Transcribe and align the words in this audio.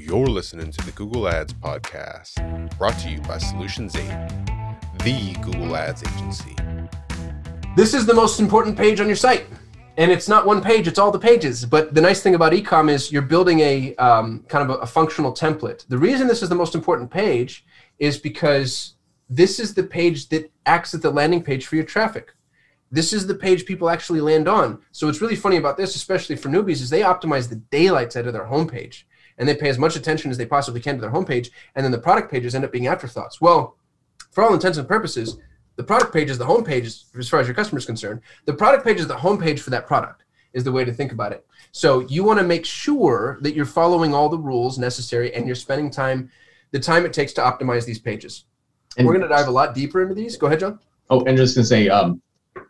You're 0.00 0.28
listening 0.28 0.70
to 0.70 0.86
the 0.86 0.92
Google 0.92 1.28
Ads 1.28 1.54
Podcast, 1.54 2.78
brought 2.78 2.96
to 3.00 3.10
you 3.10 3.20
by 3.22 3.36
Solutions 3.38 3.96
8, 3.96 4.02
the 5.02 5.36
Google 5.42 5.74
Ads 5.74 6.04
agency. 6.04 6.54
This 7.74 7.94
is 7.94 8.06
the 8.06 8.14
most 8.14 8.38
important 8.38 8.76
page 8.76 9.00
on 9.00 9.08
your 9.08 9.16
site. 9.16 9.46
And 9.96 10.12
it's 10.12 10.28
not 10.28 10.46
one 10.46 10.62
page, 10.62 10.86
it's 10.86 11.00
all 11.00 11.10
the 11.10 11.18
pages. 11.18 11.66
But 11.66 11.94
the 11.94 12.00
nice 12.00 12.22
thing 12.22 12.36
about 12.36 12.52
ecom 12.52 12.88
is 12.88 13.10
you're 13.10 13.22
building 13.22 13.58
a 13.58 13.96
um, 13.96 14.44
kind 14.48 14.70
of 14.70 14.76
a, 14.76 14.82
a 14.82 14.86
functional 14.86 15.32
template. 15.32 15.84
The 15.88 15.98
reason 15.98 16.28
this 16.28 16.44
is 16.44 16.48
the 16.48 16.54
most 16.54 16.76
important 16.76 17.10
page 17.10 17.66
is 17.98 18.18
because 18.18 18.94
this 19.28 19.58
is 19.58 19.74
the 19.74 19.82
page 19.82 20.28
that 20.28 20.50
acts 20.64 20.94
as 20.94 21.00
the 21.00 21.10
landing 21.10 21.42
page 21.42 21.66
for 21.66 21.74
your 21.74 21.84
traffic. 21.84 22.32
This 22.92 23.12
is 23.12 23.26
the 23.26 23.34
page 23.34 23.66
people 23.66 23.90
actually 23.90 24.20
land 24.20 24.46
on. 24.46 24.78
So 24.92 25.08
what's 25.08 25.20
really 25.20 25.36
funny 25.36 25.56
about 25.56 25.76
this, 25.76 25.96
especially 25.96 26.36
for 26.36 26.48
newbies, 26.50 26.80
is 26.80 26.88
they 26.88 27.00
optimize 27.00 27.48
the 27.48 27.56
daylights 27.56 28.16
out 28.16 28.28
of 28.28 28.32
their 28.32 28.46
homepage 28.46 29.02
and 29.38 29.48
they 29.48 29.54
pay 29.54 29.68
as 29.68 29.78
much 29.78 29.96
attention 29.96 30.30
as 30.30 30.36
they 30.36 30.46
possibly 30.46 30.80
can 30.80 30.96
to 30.96 31.00
their 31.00 31.10
homepage, 31.10 31.50
and 31.74 31.84
then 31.84 31.92
the 31.92 31.98
product 31.98 32.30
pages 32.30 32.54
end 32.54 32.64
up 32.64 32.72
being 32.72 32.86
afterthoughts. 32.86 33.40
Well, 33.40 33.76
for 34.30 34.44
all 34.44 34.54
intents 34.54 34.78
and 34.78 34.86
purposes, 34.86 35.38
the 35.76 35.84
product 35.84 36.12
page 36.12 36.28
is 36.28 36.38
the 36.38 36.44
homepage 36.44 37.04
as 37.16 37.28
far 37.28 37.40
as 37.40 37.46
your 37.46 37.54
customer 37.54 37.78
is 37.78 37.86
concerned. 37.86 38.20
The 38.44 38.52
product 38.52 38.84
page 38.84 38.98
is 38.98 39.06
the 39.06 39.14
homepage 39.14 39.60
for 39.60 39.70
that 39.70 39.86
product, 39.86 40.24
is 40.52 40.64
the 40.64 40.72
way 40.72 40.84
to 40.84 40.92
think 40.92 41.12
about 41.12 41.32
it. 41.32 41.46
So 41.72 42.00
you 42.00 42.24
want 42.24 42.40
to 42.40 42.44
make 42.44 42.66
sure 42.66 43.38
that 43.42 43.54
you're 43.54 43.64
following 43.64 44.12
all 44.12 44.28
the 44.28 44.38
rules 44.38 44.78
necessary 44.78 45.32
and 45.34 45.46
you're 45.46 45.54
spending 45.54 45.90
time, 45.90 46.30
the 46.72 46.80
time 46.80 47.06
it 47.06 47.12
takes 47.12 47.32
to 47.34 47.40
optimize 47.40 47.84
these 47.84 48.00
pages. 48.00 48.44
And 48.96 49.06
We're 49.06 49.14
going 49.14 49.22
to 49.22 49.28
dive 49.28 49.46
a 49.46 49.52
lot 49.52 49.74
deeper 49.74 50.02
into 50.02 50.14
these. 50.14 50.36
Go 50.36 50.48
ahead, 50.48 50.60
John. 50.60 50.80
Oh, 51.10 51.24
and 51.24 51.36
just 51.36 51.54
going 51.54 51.62
to 51.62 51.68
say, 51.68 51.88
um, 51.88 52.20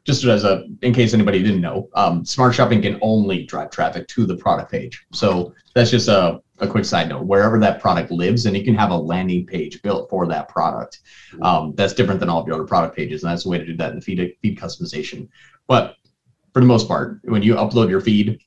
just 0.05 0.25
as 0.25 0.45
a 0.45 0.65
in 0.83 0.93
case 0.93 1.15
anybody 1.15 1.43
didn't 1.43 1.61
know 1.61 1.89
um, 1.95 2.25
smart 2.25 2.55
shopping 2.55 2.83
can 2.83 2.99
only 3.03 3.45
drive 3.45 3.71
traffic 3.71 4.09
to 4.09 4.27
the 4.27 4.37
product 4.37 4.71
page. 4.71 5.07
So 5.13 5.55
that's 5.75 5.91
just 5.91 6.09
a, 6.09 6.41
a 6.59 6.67
quick 6.67 6.85
side 6.85 7.09
note. 7.09 7.25
Wherever 7.25 7.59
that 7.61 7.81
product 7.81 8.11
lives 8.11 8.47
and 8.47 8.57
you 8.57 8.65
can 8.65 8.75
have 8.75 8.91
a 8.91 8.97
landing 8.97 9.47
page 9.47 9.83
built 9.83 10.09
for 10.11 10.27
that 10.27 10.49
product. 10.49 11.01
Um, 11.43 11.75
that's 11.77 11.93
different 11.93 12.21
than 12.21 12.29
all 12.29 12.41
of 12.41 12.47
your 12.47 12.57
other 12.57 12.67
product 12.67 12.97
pages 12.97 13.23
and 13.23 13.31
that's 13.31 13.45
the 13.45 13.51
way 13.51 13.59
to 13.59 13.67
do 13.67 13.77
that 13.77 13.91
in 13.91 13.97
the 13.97 14.03
feed 14.03 14.35
feed 14.43 14.59
customization. 14.59 15.29
But 15.67 15.97
for 16.55 16.61
the 16.61 16.67
most 16.67 16.89
part 16.89 17.21
when 17.25 17.43
you 17.43 17.55
upload 17.55 17.91
your 17.91 18.01
feed 18.01 18.41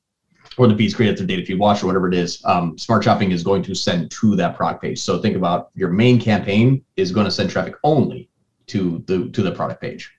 or 0.57 0.67
the 0.67 0.75
feeds 0.75 0.93
created 0.93 1.17
through 1.17 1.27
data 1.27 1.45
feed 1.45 1.59
watch 1.59 1.83
or 1.83 1.87
whatever 1.87 2.07
it 2.07 2.13
is 2.13 2.41
um, 2.45 2.77
smart 2.77 3.03
shopping 3.03 3.31
is 3.31 3.43
going 3.43 3.63
to 3.63 3.73
send 3.73 4.11
to 4.11 4.35
that 4.35 4.55
product 4.55 4.81
page. 4.81 4.99
So 4.99 5.19
think 5.19 5.35
about 5.35 5.69
your 5.75 5.89
main 5.89 6.19
campaign 6.19 6.83
is 6.97 7.11
going 7.11 7.25
to 7.25 7.31
send 7.31 7.49
traffic 7.49 7.75
only 7.83 8.29
to 8.67 9.03
the 9.07 9.29
to 9.29 9.41
the 9.41 9.51
product 9.51 9.81
page 9.81 10.11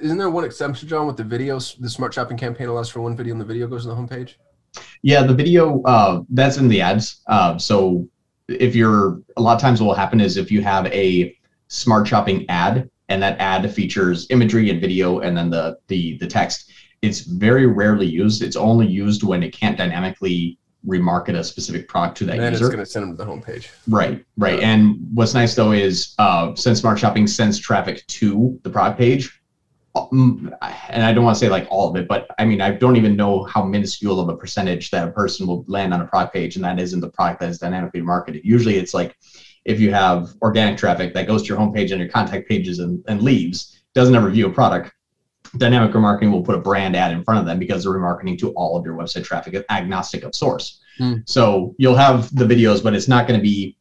isn't 0.00 0.18
there 0.18 0.30
one 0.30 0.44
exception, 0.44 0.88
John, 0.88 1.06
with 1.06 1.16
the 1.16 1.24
videos? 1.24 1.78
The 1.78 1.88
smart 1.88 2.14
shopping 2.14 2.36
campaign 2.36 2.68
allows 2.68 2.88
for 2.88 3.00
one 3.00 3.16
video, 3.16 3.32
and 3.32 3.40
the 3.40 3.44
video 3.44 3.66
goes 3.66 3.82
to 3.82 3.88
the 3.88 3.94
homepage. 3.94 4.34
Yeah, 5.02 5.22
the 5.22 5.34
video 5.34 5.82
uh, 5.82 6.22
that's 6.30 6.58
in 6.58 6.68
the 6.68 6.80
ads. 6.80 7.22
Uh, 7.26 7.56
so 7.58 8.06
if 8.48 8.74
you're 8.74 9.20
a 9.36 9.40
lot 9.40 9.54
of 9.54 9.60
times, 9.60 9.80
what 9.80 9.88
will 9.88 9.94
happen 9.94 10.20
is 10.20 10.36
if 10.36 10.50
you 10.50 10.62
have 10.62 10.86
a 10.86 11.36
smart 11.68 12.06
shopping 12.06 12.44
ad, 12.48 12.90
and 13.08 13.22
that 13.22 13.38
ad 13.38 13.72
features 13.72 14.26
imagery 14.30 14.68
and 14.70 14.80
video, 14.80 15.20
and 15.20 15.36
then 15.36 15.48
the 15.48 15.78
the 15.88 16.18
the 16.18 16.26
text, 16.26 16.70
it's 17.00 17.20
very 17.20 17.66
rarely 17.66 18.06
used. 18.06 18.42
It's 18.42 18.56
only 18.56 18.86
used 18.86 19.22
when 19.22 19.42
it 19.42 19.52
can't 19.52 19.78
dynamically 19.78 20.58
remarket 20.86 21.36
a 21.36 21.42
specific 21.42 21.88
product 21.88 22.18
to 22.18 22.24
that 22.24 22.38
and 22.38 22.52
user. 22.52 22.66
it's 22.66 22.74
going 22.74 22.84
to 22.84 22.90
send 22.90 23.02
them 23.04 23.16
to 23.16 23.24
the 23.24 23.30
homepage. 23.30 23.68
Right, 23.88 24.24
right. 24.36 24.60
And 24.60 24.96
what's 25.12 25.34
nice 25.34 25.54
though 25.54 25.72
is 25.72 26.14
uh, 26.18 26.54
since 26.54 26.80
Smart 26.80 26.98
Shopping 26.98 27.26
sends 27.26 27.58
traffic 27.58 28.06
to 28.06 28.60
the 28.62 28.70
product 28.70 28.98
page, 28.98 29.40
and 30.12 31.02
I 31.02 31.12
don't 31.12 31.24
want 31.24 31.36
to 31.36 31.40
say 31.40 31.48
like 31.48 31.66
all 31.70 31.88
of 31.88 31.96
it, 31.96 32.06
but 32.08 32.28
I 32.38 32.44
mean, 32.44 32.60
I 32.60 32.70
don't 32.70 32.96
even 32.96 33.16
know 33.16 33.44
how 33.44 33.62
minuscule 33.62 34.20
of 34.20 34.28
a 34.28 34.36
percentage 34.36 34.90
that 34.90 35.08
a 35.08 35.10
person 35.10 35.46
will 35.46 35.64
land 35.68 35.94
on 35.94 36.00
a 36.00 36.06
product 36.06 36.34
page, 36.34 36.56
and 36.56 36.64
that 36.64 36.78
isn't 36.78 37.00
the 37.00 37.10
product 37.10 37.40
that 37.40 37.48
is 37.48 37.58
dynamically 37.58 38.02
marketed. 38.02 38.42
Usually, 38.44 38.76
it's 38.76 38.94
like 38.94 39.16
if 39.64 39.80
you 39.80 39.92
have 39.92 40.34
organic 40.42 40.78
traffic 40.78 41.14
that 41.14 41.26
goes 41.26 41.42
to 41.42 41.48
your 41.48 41.58
homepage 41.58 41.90
and 41.90 42.00
your 42.00 42.08
contact 42.08 42.48
pages 42.48 42.78
and, 42.78 43.02
and 43.08 43.22
leaves, 43.22 43.82
doesn't 43.94 44.14
ever 44.14 44.30
view 44.30 44.46
a 44.46 44.52
product. 44.52 44.92
Dynamic 45.56 45.92
remarketing 45.92 46.30
will 46.30 46.42
put 46.42 46.54
a 46.54 46.60
brand 46.60 46.94
ad 46.94 47.12
in 47.12 47.24
front 47.24 47.40
of 47.40 47.46
them 47.46 47.58
because 47.58 47.82
they're 47.82 47.92
remarketing 47.92 48.38
to 48.40 48.50
all 48.50 48.76
of 48.76 48.84
your 48.84 48.94
website 48.94 49.24
traffic, 49.24 49.54
is 49.54 49.64
agnostic 49.70 50.22
of 50.22 50.34
source. 50.34 50.80
Hmm. 50.98 51.14
So 51.24 51.74
you'll 51.78 51.96
have 51.96 52.34
the 52.34 52.44
videos, 52.44 52.82
but 52.82 52.94
it's 52.94 53.08
not 53.08 53.26
going 53.26 53.40
to 53.40 53.42
be 53.42 53.77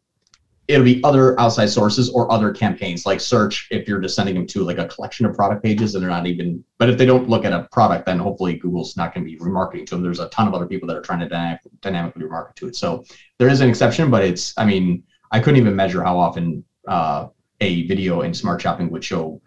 it'll 0.67 0.83
be 0.83 1.01
other 1.03 1.39
outside 1.39 1.67
sources 1.67 2.09
or 2.09 2.31
other 2.31 2.51
campaigns 2.51 3.05
like 3.05 3.21
search 3.21 3.67
if 3.71 3.87
you're 3.87 4.01
just 4.01 4.15
sending 4.15 4.35
them 4.35 4.45
to 4.45 4.63
like 4.63 4.77
a 4.77 4.87
collection 4.87 5.25
of 5.25 5.35
product 5.35 5.63
pages 5.63 5.95
and 5.95 6.03
they're 6.03 6.09
not 6.09 6.27
even 6.27 6.63
but 6.77 6.89
if 6.89 6.97
they 6.97 7.05
don't 7.05 7.29
look 7.29 7.45
at 7.45 7.53
a 7.53 7.67
product 7.71 8.05
then 8.05 8.19
hopefully 8.19 8.57
google's 8.57 8.97
not 8.97 9.13
going 9.13 9.25
to 9.25 9.31
be 9.31 9.37
remarketing 9.37 9.85
to 9.85 9.95
them. 9.95 10.03
There's 10.03 10.19
a 10.19 10.29
ton 10.29 10.47
of 10.47 10.53
other 10.53 10.67
people 10.67 10.87
that 10.87 10.97
are 10.97 11.01
trying 11.01 11.19
to 11.19 11.29
dynamic, 11.29 11.61
dynamically 11.81 12.23
remarket 12.23 12.55
to 12.55 12.67
it. 12.67 12.75
So 12.75 13.03
there 13.39 13.49
is 13.49 13.61
an 13.61 13.69
exception 13.69 14.11
but 14.11 14.23
it's 14.23 14.53
i 14.57 14.65
mean 14.65 15.03
i 15.31 15.39
couldn't 15.39 15.59
even 15.59 15.75
measure 15.75 16.03
how 16.03 16.17
often 16.17 16.63
uh, 16.87 17.27
a 17.59 17.85
video 17.87 18.21
in 18.21 18.33
smart 18.33 18.61
shopping 18.61 18.89
would 18.91 19.03
show 19.03 19.41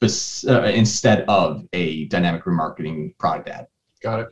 bes- 0.00 0.46
uh, 0.46 0.62
instead 0.74 1.24
of 1.28 1.66
a 1.72 2.06
dynamic 2.06 2.44
remarketing 2.44 3.16
product 3.18 3.48
ad. 3.48 3.66
Got 4.00 4.20
it 4.20 4.28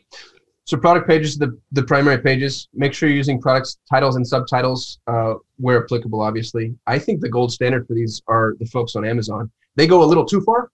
so 0.64 0.76
product 0.76 1.08
pages, 1.08 1.36
the, 1.36 1.58
the 1.72 1.82
primary 1.82 2.18
pages, 2.18 2.68
make 2.72 2.94
sure 2.94 3.08
you're 3.08 3.16
using 3.16 3.40
products, 3.40 3.78
titles 3.90 4.16
and 4.16 4.26
subtitles 4.26 5.00
uh, 5.08 5.34
where 5.56 5.82
applicable, 5.84 6.20
obviously. 6.20 6.74
I 6.86 6.98
think 6.98 7.20
the 7.20 7.28
gold 7.28 7.52
standard 7.52 7.86
for 7.86 7.94
these 7.94 8.22
are 8.28 8.54
the 8.60 8.66
folks 8.66 8.94
on 8.94 9.04
Amazon. 9.04 9.50
They 9.74 9.86
go 9.86 10.02
a 10.02 10.06
little 10.06 10.24
too 10.24 10.40
far. 10.42 10.70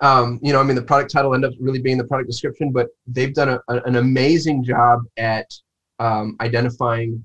Um, 0.00 0.38
you 0.42 0.52
know, 0.52 0.60
I 0.60 0.64
mean, 0.64 0.76
the 0.76 0.82
product 0.82 1.10
title 1.10 1.34
end 1.34 1.44
up 1.44 1.52
really 1.60 1.80
being 1.80 1.98
the 1.98 2.04
product 2.04 2.28
description, 2.28 2.72
but 2.72 2.88
they've 3.06 3.34
done 3.34 3.48
a, 3.48 3.60
a, 3.68 3.82
an 3.82 3.96
amazing 3.96 4.64
job 4.64 5.02
at 5.16 5.52
um, 5.98 6.36
identifying 6.40 7.22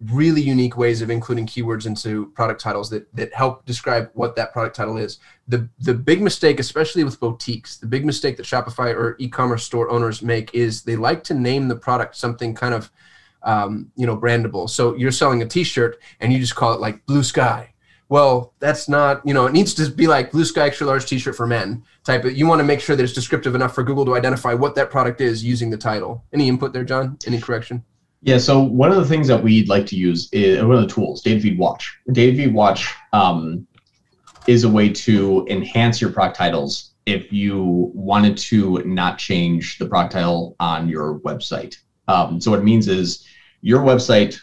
really 0.00 0.42
unique 0.42 0.76
ways 0.76 1.00
of 1.00 1.08
including 1.08 1.46
keywords 1.46 1.86
into 1.86 2.26
product 2.34 2.60
titles 2.60 2.90
that 2.90 3.12
that 3.14 3.32
help 3.32 3.64
describe 3.64 4.10
what 4.12 4.36
that 4.36 4.52
product 4.52 4.76
title 4.76 4.98
is. 4.98 5.18
The 5.48 5.68
the 5.78 5.94
big 5.94 6.20
mistake, 6.20 6.60
especially 6.60 7.02
with 7.02 7.18
boutiques, 7.18 7.78
the 7.78 7.86
big 7.86 8.04
mistake 8.04 8.36
that 8.36 8.46
Shopify 8.46 8.94
or 8.94 9.16
e-commerce 9.18 9.64
store 9.64 9.90
owners 9.90 10.20
make 10.22 10.54
is 10.54 10.82
they 10.82 10.96
like 10.96 11.24
to 11.24 11.34
name 11.34 11.68
the 11.68 11.76
product 11.76 12.16
something 12.16 12.54
kind 12.54 12.74
of 12.74 12.90
um, 13.42 13.90
you 13.96 14.06
know 14.06 14.16
brandable. 14.16 14.68
So 14.68 14.94
you're 14.96 15.12
selling 15.12 15.42
a 15.42 15.46
T-shirt 15.46 15.98
and 16.20 16.32
you 16.32 16.38
just 16.38 16.56
call 16.56 16.74
it 16.74 16.80
like 16.80 17.06
Blue 17.06 17.22
Sky. 17.22 17.72
Well, 18.08 18.52
that's 18.58 18.88
not 18.90 19.26
you 19.26 19.32
know 19.32 19.46
it 19.46 19.54
needs 19.54 19.72
to 19.74 19.90
be 19.90 20.06
like 20.06 20.30
Blue 20.30 20.44
Sky 20.44 20.66
extra 20.66 20.86
large 20.86 21.06
T-shirt 21.06 21.34
for 21.34 21.46
men 21.46 21.82
type. 22.04 22.24
Of, 22.24 22.36
you 22.36 22.46
want 22.46 22.58
to 22.58 22.64
make 22.64 22.80
sure 22.80 22.96
that 22.96 23.02
it's 23.02 23.14
descriptive 23.14 23.54
enough 23.54 23.74
for 23.74 23.82
Google 23.82 24.04
to 24.04 24.14
identify 24.14 24.52
what 24.52 24.74
that 24.74 24.90
product 24.90 25.22
is 25.22 25.42
using 25.42 25.70
the 25.70 25.78
title. 25.78 26.22
Any 26.34 26.48
input 26.48 26.74
there, 26.74 26.84
John? 26.84 27.16
Any 27.26 27.40
correction? 27.40 27.82
Yeah, 28.26 28.38
so 28.38 28.60
one 28.60 28.90
of 28.90 28.96
the 28.96 29.04
things 29.04 29.28
that 29.28 29.40
we'd 29.40 29.68
like 29.68 29.86
to 29.86 29.94
use 29.94 30.28
is 30.32 30.60
one 30.60 30.74
of 30.74 30.80
the 30.80 30.92
tools, 30.92 31.22
Data 31.22 31.40
Feed 31.40 31.56
Watch. 31.56 31.96
Data 32.10 32.36
Feed 32.36 32.52
Watch 32.52 32.92
um, 33.12 33.64
is 34.48 34.64
a 34.64 34.68
way 34.68 34.88
to 34.88 35.46
enhance 35.48 36.00
your 36.00 36.10
product 36.10 36.36
titles 36.36 36.94
if 37.06 37.32
you 37.32 37.92
wanted 37.94 38.36
to 38.38 38.82
not 38.84 39.18
change 39.18 39.78
the 39.78 39.86
product 39.86 40.14
title 40.14 40.56
on 40.58 40.88
your 40.88 41.20
website. 41.20 41.76
Um, 42.08 42.40
so 42.40 42.50
what 42.50 42.58
it 42.58 42.64
means 42.64 42.88
is 42.88 43.24
your 43.60 43.82
website 43.82 44.36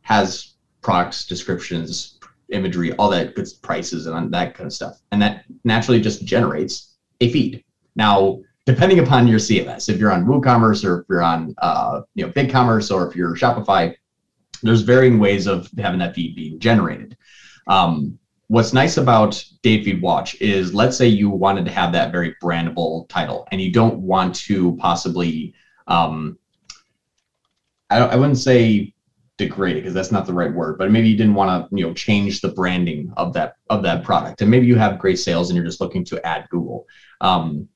has 0.00 0.54
products, 0.80 1.26
descriptions, 1.26 2.18
imagery, 2.48 2.94
all 2.94 3.10
that 3.10 3.34
good 3.34 3.48
prices 3.60 4.06
and 4.06 4.32
that 4.32 4.54
kind 4.54 4.66
of 4.66 4.72
stuff. 4.72 4.98
And 5.12 5.20
that 5.20 5.44
naturally 5.64 6.00
just 6.00 6.24
generates 6.24 6.96
a 7.20 7.30
feed. 7.30 7.64
Now, 7.96 8.40
depending 8.70 9.00
upon 9.00 9.26
your 9.26 9.40
CMS, 9.40 9.88
if 9.88 9.98
you're 9.98 10.12
on 10.12 10.24
WooCommerce 10.24 10.84
or 10.84 11.00
if 11.00 11.06
you're 11.08 11.22
on 11.22 11.54
uh, 11.58 12.02
you 12.14 12.24
know 12.24 12.32
BigCommerce 12.32 12.94
or 12.94 13.08
if 13.08 13.16
you're 13.16 13.34
Shopify, 13.34 13.94
there's 14.62 14.82
varying 14.82 15.18
ways 15.18 15.48
of 15.48 15.68
having 15.76 15.98
that 15.98 16.14
feed 16.14 16.36
being 16.36 16.60
generated. 16.60 17.16
Um, 17.66 18.18
what's 18.46 18.72
nice 18.72 18.96
about 18.96 19.44
Data 19.62 19.84
Feed 19.84 20.02
Watch 20.02 20.40
is 20.40 20.72
let's 20.72 20.96
say 20.96 21.08
you 21.08 21.30
wanted 21.30 21.64
to 21.64 21.72
have 21.72 21.92
that 21.92 22.12
very 22.12 22.36
brandable 22.40 23.08
title 23.08 23.48
and 23.50 23.60
you 23.60 23.72
don't 23.72 23.98
want 23.98 24.36
to 24.36 24.76
possibly 24.76 25.52
um, 25.88 26.38
I, 27.90 27.98
I 27.98 28.16
wouldn't 28.16 28.38
say 28.38 28.94
degrade 29.36 29.78
it 29.78 29.80
because 29.80 29.94
that's 29.94 30.12
not 30.12 30.26
the 30.26 30.34
right 30.34 30.52
word 30.52 30.78
but 30.78 30.90
maybe 30.90 31.08
you 31.08 31.16
didn't 31.16 31.34
want 31.34 31.68
to 31.70 31.76
you 31.76 31.86
know 31.86 31.94
change 31.94 32.40
the 32.40 32.48
branding 32.48 33.12
of 33.16 33.32
that 33.32 33.54
of 33.68 33.82
that 33.82 34.04
product. 34.04 34.42
And 34.42 34.50
maybe 34.50 34.66
you 34.66 34.76
have 34.76 35.00
great 35.00 35.18
sales 35.18 35.50
and 35.50 35.56
you're 35.56 35.66
just 35.66 35.80
looking 35.80 36.04
to 36.04 36.24
add 36.24 36.48
google. 36.50 36.86
Um, 37.20 37.68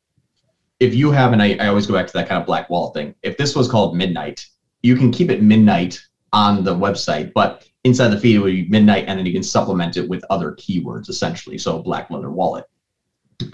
if 0.84 0.94
you 0.94 1.10
have, 1.10 1.32
and 1.32 1.42
I, 1.42 1.54
I 1.54 1.68
always 1.68 1.86
go 1.86 1.94
back 1.94 2.06
to 2.06 2.12
that 2.12 2.28
kind 2.28 2.38
of 2.38 2.46
black 2.46 2.68
wall 2.68 2.90
thing. 2.90 3.14
If 3.22 3.38
this 3.38 3.56
was 3.56 3.68
called 3.68 3.96
midnight, 3.96 4.46
you 4.82 4.96
can 4.96 5.10
keep 5.10 5.30
it 5.30 5.42
midnight 5.42 5.98
on 6.32 6.62
the 6.62 6.74
website, 6.74 7.32
but 7.32 7.66
inside 7.84 8.08
the 8.08 8.20
feed 8.20 8.36
it 8.36 8.40
would 8.40 8.52
be 8.52 8.68
midnight, 8.68 9.06
and 9.08 9.18
then 9.18 9.24
you 9.24 9.32
can 9.32 9.42
supplement 9.42 9.96
it 9.96 10.06
with 10.06 10.22
other 10.28 10.52
keywords 10.52 11.08
essentially. 11.08 11.56
So 11.56 11.82
black 11.82 12.10
leather 12.10 12.30
wallet. 12.30 12.66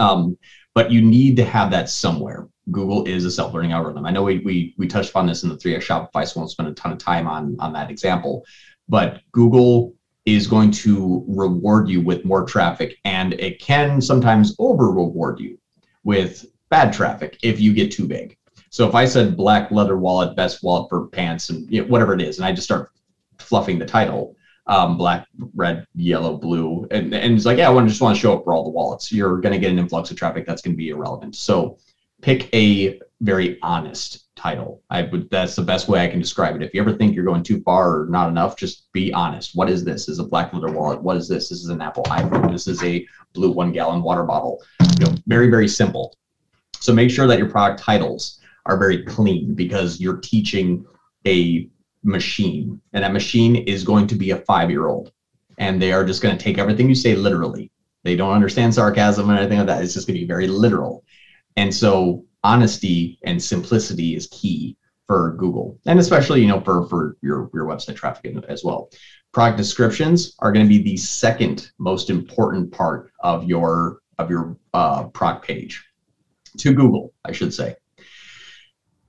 Um, 0.01 0.37
but 0.75 0.91
you 0.91 1.03
need 1.03 1.37
to 1.37 1.45
have 1.45 1.71
that 1.71 1.89
somewhere. 1.89 2.49
Google 2.73 3.05
is 3.05 3.25
a 3.25 3.31
self-learning 3.31 3.73
algorithm. 3.73 4.07
I 4.07 4.11
know 4.11 4.25
we 4.25 4.39
we 4.39 4.75
we 4.77 4.89
touched 4.89 5.11
upon 5.11 5.27
this 5.27 5.45
in 5.45 5.49
the 5.49 5.57
3x 5.57 5.83
Shopify, 5.83 6.27
so 6.27 6.35
I 6.37 6.39
won't 6.41 6.51
spend 6.51 6.69
a 6.69 6.75
ton 6.75 6.93
of 6.93 6.99
time 6.99 7.29
on 7.29 7.57
on 7.61 7.73
that 7.75 7.91
example. 7.91 8.45
But 8.89 9.21
Google 9.31 9.95
is 10.27 10.49
going 10.49 10.71
to 10.71 11.25
reward 11.29 11.89
you 11.89 12.01
with 12.01 12.25
more 12.25 12.45
traffic, 12.45 12.97
and 13.05 13.35
it 13.35 13.61
can 13.61 14.01
sometimes 14.01 14.57
over 14.59 14.91
reward 14.91 15.39
you 15.39 15.59
with 16.03 16.45
bad 16.71 16.93
traffic 16.93 17.39
if 17.43 17.61
you 17.61 17.75
get 17.75 17.93
too 17.93 18.07
big. 18.07 18.37
So 18.71 18.89
if 18.89 18.95
I 18.95 19.05
said 19.05 19.37
black 19.37 19.71
leather 19.71 19.99
wallet, 19.99 20.37
best 20.37 20.63
wallet 20.63 20.89
for 20.89 21.09
pants 21.09 21.51
and 21.51 21.71
you 21.71 21.83
know, 21.83 21.89
whatever 21.89 22.15
it 22.15 22.23
is, 22.23 22.39
and 22.39 22.47
I 22.47 22.53
just 22.53 22.67
start 22.67 22.91
fluffing 23.39 23.79
the 23.79 23.87
title, 23.87 24.37
um, 24.67 24.97
black, 24.97 25.27
red, 25.55 25.87
yellow, 25.95 26.37
blue, 26.37 26.87
and, 26.93 27.13
and 27.13 27.35
it's 27.35 27.45
like, 27.45 27.59
yeah, 27.59 27.67
I 27.67 27.71
want 27.73 27.89
just 27.89 28.01
want 28.01 28.15
to 28.15 28.21
show 28.21 28.37
up 28.37 28.45
for 28.45 28.55
all 28.55 28.63
the 28.63 28.71
wallets. 28.71 29.11
You're 29.11 29.41
going 29.41 29.53
to 29.53 29.59
get 29.59 29.73
an 29.73 29.79
influx 29.79 30.11
of 30.13 30.17
traffic 30.17 30.47
that's 30.47 30.63
going 30.63 30.75
to 30.75 30.79
be 30.79 30.91
irrelevant. 30.91 31.35
So 31.35 31.79
pick 32.21 32.53
a 32.55 33.01
very 33.21 33.59
honest 33.63 34.29
title. 34.37 34.83
I 34.89 35.03
would 35.03 35.29
that's 35.31 35.57
the 35.57 35.63
best 35.63 35.89
way 35.89 36.05
I 36.05 36.09
can 36.09 36.21
describe 36.21 36.55
it. 36.55 36.63
If 36.63 36.73
you 36.73 36.81
ever 36.81 36.93
think 36.93 37.15
you're 37.15 37.25
going 37.25 37.43
too 37.43 37.61
far 37.63 38.03
or 38.03 38.07
not 38.07 38.29
enough, 38.29 38.57
just 38.57 38.93
be 38.93 39.13
honest. 39.13 39.57
What 39.57 39.69
is 39.69 39.85
this? 39.85 40.09
Is 40.09 40.21
a 40.21 40.25
black 40.25 40.53
leather 40.53 40.71
wallet? 40.71 41.03
What 41.03 41.17
is 41.17 41.29
this? 41.29 41.49
This 41.49 41.59
is 41.59 41.69
an 41.69 41.83
Apple 41.83 42.05
iPhone. 42.05 42.53
This 42.53 42.69
is 42.69 42.83
a 42.85 43.07
blue 43.33 43.51
one 43.51 43.73
gallon 43.73 44.03
water 44.03 44.23
bottle. 44.23 44.63
You 45.01 45.07
know, 45.07 45.15
very, 45.27 45.51
very 45.51 45.69
simple. 45.69 46.17
So 46.81 46.93
make 46.93 47.11
sure 47.11 47.27
that 47.27 47.39
your 47.39 47.51
product 47.51 47.83
titles 47.83 48.41
are 48.67 48.79
very 48.79 49.05
clean 49.05 49.55
because 49.55 50.01
you're 50.01 50.19
teaching 50.19 50.85
a 51.27 51.69
machine, 52.03 52.81
and 52.93 53.05
that 53.05 53.13
machine 53.13 53.57
is 53.57 53.85
going 53.85 54.07
to 54.09 54.15
be 54.15 54.31
a 54.31 54.39
five 54.39 54.71
year 54.71 54.89
old. 54.89 55.13
And 55.59 55.81
they 55.81 55.93
are 55.93 56.05
just 56.05 56.23
going 56.23 56.37
to 56.37 56.43
take 56.43 56.59
everything 56.59 56.89
you 56.89 56.95
say 56.95 57.15
literally. 57.15 57.71
They 58.03 58.17
don't 58.17 58.33
understand 58.33 58.75
sarcasm 58.75 59.31
or 59.31 59.35
anything 59.35 59.59
like 59.59 59.67
that. 59.67 59.83
It's 59.85 59.93
just 59.93 60.07
going 60.07 60.15
to 60.15 60.23
be 60.23 60.27
very 60.27 60.47
literal. 60.47 61.05
And 61.57 61.75
so 61.75 62.25
honesty 62.43 63.19
and 63.25 63.43
simplicity 63.43 64.17
is 64.17 64.27
key 64.29 64.79
for 65.07 65.35
Google, 65.37 65.79
and 65.87 65.99
especially 65.99 66.41
you 66.41 66.49
know 66.49 66.61
for 66.61 66.87
for 66.87 67.17
your 67.21 67.51
your 67.53 67.67
website 67.67 67.97
traffic 67.97 68.35
as 68.49 68.65
well. 68.65 68.91
Product 69.33 69.59
descriptions 69.59 70.35
are 70.39 70.53
going 70.53 70.65
to 70.65 70.69
be 70.69 70.83
the 70.83 70.97
second 70.97 71.71
most 71.79 72.09
important 72.09 72.73
part 72.73 73.11
of 73.21 73.45
your 73.45 73.99
of 74.19 74.31
your 74.31 74.57
uh, 74.73 75.05
product 75.09 75.47
page 75.47 75.85
to 76.59 76.73
Google, 76.73 77.13
I 77.25 77.33
should 77.33 77.53
say. 77.53 77.77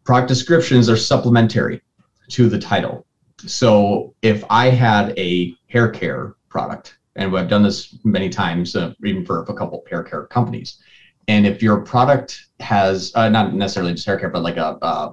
Product 0.03 0.27
descriptions 0.27 0.89
are 0.89 0.97
supplementary 0.97 1.81
to 2.29 2.49
the 2.49 2.59
title. 2.59 3.05
So 3.37 4.15
if 4.21 4.43
I 4.49 4.69
had 4.69 5.17
a 5.17 5.55
hair 5.67 5.89
care 5.89 6.35
product, 6.49 6.97
and 7.15 7.35
I've 7.35 7.49
done 7.49 7.63
this 7.63 7.97
many 8.03 8.29
times, 8.29 8.75
uh, 8.75 8.93
even 9.03 9.25
for 9.25 9.43
a 9.43 9.53
couple 9.53 9.83
hair 9.89 10.03
care 10.03 10.25
companies, 10.25 10.79
and 11.27 11.45
if 11.45 11.61
your 11.61 11.81
product 11.81 12.47
has 12.59 13.11
uh, 13.15 13.29
not 13.29 13.53
necessarily 13.53 13.93
just 13.93 14.05
hair 14.05 14.19
care, 14.19 14.29
but 14.29 14.43
like 14.43 14.57
a, 14.57 14.77
uh, 14.81 15.11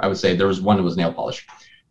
I 0.00 0.08
would 0.08 0.18
say 0.18 0.36
there 0.36 0.46
was 0.46 0.60
one 0.60 0.76
that 0.76 0.82
was 0.82 0.96
nail 0.96 1.12
polish, 1.12 1.46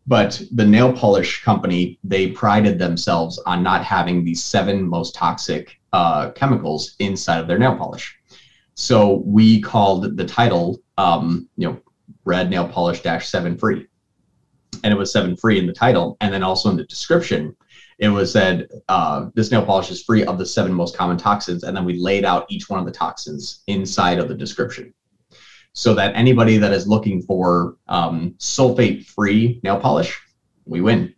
but 0.07 0.41
the 0.51 0.65
nail 0.65 0.93
polish 0.93 1.43
company 1.43 1.99
they 2.03 2.31
prided 2.31 2.77
themselves 2.77 3.39
on 3.45 3.63
not 3.63 3.83
having 3.83 4.23
the 4.23 4.35
seven 4.35 4.87
most 4.87 5.15
toxic 5.15 5.79
uh, 5.93 6.31
chemicals 6.31 6.95
inside 6.99 7.39
of 7.39 7.47
their 7.47 7.57
nail 7.57 7.75
polish. 7.75 8.17
So 8.75 9.23
we 9.25 9.61
called 9.61 10.17
the 10.17 10.25
title, 10.25 10.79
um, 10.97 11.49
you 11.57 11.67
know, 11.67 11.81
red 12.25 12.49
nail 12.49 12.67
polish 12.67 13.01
dash 13.01 13.27
seven 13.27 13.57
free, 13.57 13.87
and 14.83 14.93
it 14.93 14.97
was 14.97 15.11
seven 15.11 15.35
free 15.35 15.57
in 15.57 15.65
the 15.65 15.73
title, 15.73 16.17
and 16.21 16.33
then 16.33 16.43
also 16.43 16.69
in 16.69 16.77
the 16.77 16.83
description, 16.83 17.55
it 17.99 18.09
was 18.09 18.31
said 18.31 18.67
uh, 18.89 19.29
this 19.33 19.49
nail 19.49 19.65
polish 19.65 19.89
is 19.91 20.03
free 20.03 20.25
of 20.25 20.37
the 20.37 20.45
seven 20.45 20.73
most 20.73 20.97
common 20.97 21.17
toxins, 21.17 21.63
and 21.63 21.75
then 21.75 21.85
we 21.85 21.97
laid 21.97 22.25
out 22.25 22.45
each 22.49 22.69
one 22.69 22.79
of 22.79 22.85
the 22.85 22.91
toxins 22.91 23.63
inside 23.67 24.19
of 24.19 24.27
the 24.27 24.35
description, 24.35 24.93
so 25.71 25.93
that 25.93 26.15
anybody 26.15 26.57
that 26.57 26.73
is 26.73 26.85
looking 26.87 27.21
for 27.21 27.77
um, 27.87 28.35
sulfate-free 28.39 29.61
nail 29.63 29.79
polish, 29.79 30.19
we 30.65 30.81
win. 30.81 31.13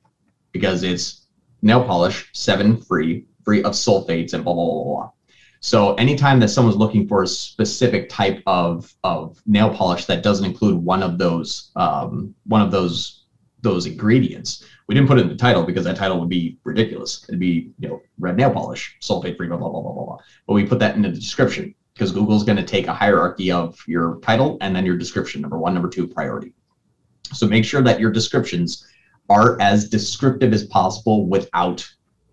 Because 0.52 0.84
it's 0.84 1.28
nail 1.62 1.84
polish 1.84 2.30
seven 2.34 2.78
free, 2.82 3.26
free 3.44 3.64
of 3.64 3.74
sulfates 3.74 4.34
and 4.34 4.44
blah 4.44 4.54
blah 4.54 4.66
blah 4.66 4.84
blah. 4.84 5.12
So 5.60 5.96
anytime 5.96 6.40
that 6.40 6.50
someone's 6.50 6.78
looking 6.78 7.08
for 7.08 7.24
a 7.24 7.28
specific 7.28 8.10
type 8.10 8.42
of, 8.46 8.94
of 9.04 9.42
nail 9.46 9.74
polish 9.74 10.06
that 10.06 10.24
doesn't 10.24 10.46
include 10.46 10.76
one 10.76 11.04
of 11.04 11.18
those 11.18 11.72
um, 11.76 12.34
one 12.46 12.62
of 12.62 12.72
those 12.72 13.24
those 13.62 13.88
ingredients, 13.88 14.64
we 14.88 14.94
didn't 14.94 15.08
put 15.08 15.18
it 15.18 15.24
in 15.24 15.30
the 15.30 15.36
title 15.36 15.64
because 15.64 15.84
that 15.86 15.98
title 15.98 16.20
would 16.20 16.30
be 16.30 16.58
ridiculous. 16.64 17.26
It'd 17.28 17.40
be 17.40 17.72
you 17.80 17.90
know 17.90 18.02
red 18.20 18.38
nail 18.38 18.52
polish, 18.52 18.98
sulfate 19.02 19.36
free, 19.38 19.48
blah 19.48 19.58
blah 19.58 19.70
blah 19.70 19.82
blah 19.82 20.06
blah. 20.06 20.18
But 20.46 20.54
we 20.54 20.66
put 20.66 20.80
that 20.80 20.96
in 20.96 21.02
the 21.02 21.10
description 21.10 21.74
because 21.94 22.12
Google's 22.12 22.44
going 22.44 22.58
to 22.58 22.64
take 22.64 22.88
a 22.88 22.94
hierarchy 22.94 23.52
of 23.52 23.78
your 23.88 24.20
title 24.22 24.58
and 24.62 24.76
then 24.76 24.86
your 24.86 24.98
description, 24.98 25.42
number 25.42 25.58
one, 25.58 25.74
number 25.74 25.90
two, 25.90 26.08
priority. 26.08 26.54
So 27.34 27.48
make 27.48 27.66
sure 27.66 27.82
that 27.82 28.00
your 28.00 28.12
descriptions 28.12 28.86
are 29.30 29.60
as 29.60 29.90
descriptive 29.90 30.54
as 30.54 30.66
possible 30.66 31.28
without 31.28 31.88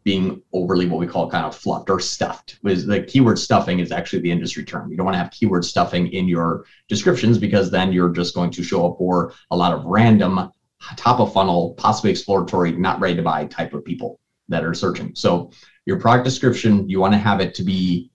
being 0.05 0.43
overly 0.53 0.87
what 0.87 1.01
we 1.01 1.06
call 1.06 1.31
kind 1.31 1.47
of 1.47 1.56
fluffed 1.56 1.89
or 1.89 1.99
stuffed. 1.99 2.59
Was 2.62 2.87
the 2.87 3.03
keyword 3.03 3.39
stuffing 3.39 3.79
is 3.79 3.91
actually 3.91 4.21
the 4.21 4.31
industry 4.31 4.65
term. 4.65 4.91
You 4.91 4.97
don't 4.97 5.06
want 5.06 5.15
to 5.15 5.19
have 5.19 5.31
keyword 5.31 5.65
stuffing 5.65 6.09
in 6.09 6.29
your 6.29 6.67
descriptions 6.89 7.39
because 7.39 7.71
then 7.71 7.93
you're 7.93 8.11
just 8.11 8.35
going 8.35 8.51
to 8.53 8.62
show 8.62 8.91
up 8.91 8.99
for 8.99 9.33
a 9.51 9.56
lot 9.56 9.73
of 9.73 9.85
random 9.87 10.51
top 10.97 11.21
of 11.21 11.33
funnel, 11.33 11.75
possibly 11.79 12.11
exploratory, 12.11 12.73
not 12.73 13.01
ready 13.01 13.17
to 13.17 13.23
buy 13.23 13.47
type 13.47 13.73
of 13.73 13.85
people 13.85 14.21
that 14.49 14.62
are 14.62 14.75
searching. 14.75 15.15
So 15.15 15.51
your 15.87 15.99
product 15.99 16.25
description, 16.25 16.89
you 16.89 17.00
want 17.00 17.15
to 17.15 17.19
have 17.19 17.41
it 17.41 17.55
to 17.55 17.62
be 17.62 18.11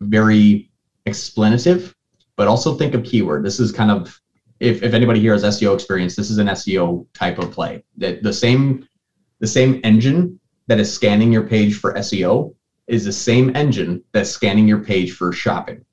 very 0.00 0.70
explanative, 1.06 1.92
but 2.36 2.46
also 2.46 2.76
think 2.76 2.94
of 2.94 3.02
keyword. 3.02 3.44
This 3.44 3.58
is 3.58 3.72
kind 3.72 3.90
of 3.90 4.20
if, 4.60 4.84
if 4.84 4.94
anybody 4.94 5.18
here 5.18 5.32
has 5.32 5.42
SEO 5.42 5.74
experience, 5.74 6.14
this 6.14 6.30
is 6.30 6.38
an 6.38 6.46
SEO 6.46 7.06
type 7.12 7.38
of 7.38 7.50
play. 7.50 7.84
That 7.96 8.22
the 8.22 8.32
same 8.32 8.86
the 9.40 9.46
same 9.46 9.80
engine 9.82 10.38
that 10.66 10.80
is 10.80 10.92
scanning 10.92 11.32
your 11.32 11.46
page 11.46 11.78
for 11.78 11.94
SEO 11.94 12.54
is 12.86 13.04
the 13.04 13.12
same 13.12 13.54
engine 13.56 14.02
that's 14.12 14.30
scanning 14.30 14.68
your 14.68 14.82
page 14.82 15.12
for 15.12 15.32
shopping. 15.32 15.84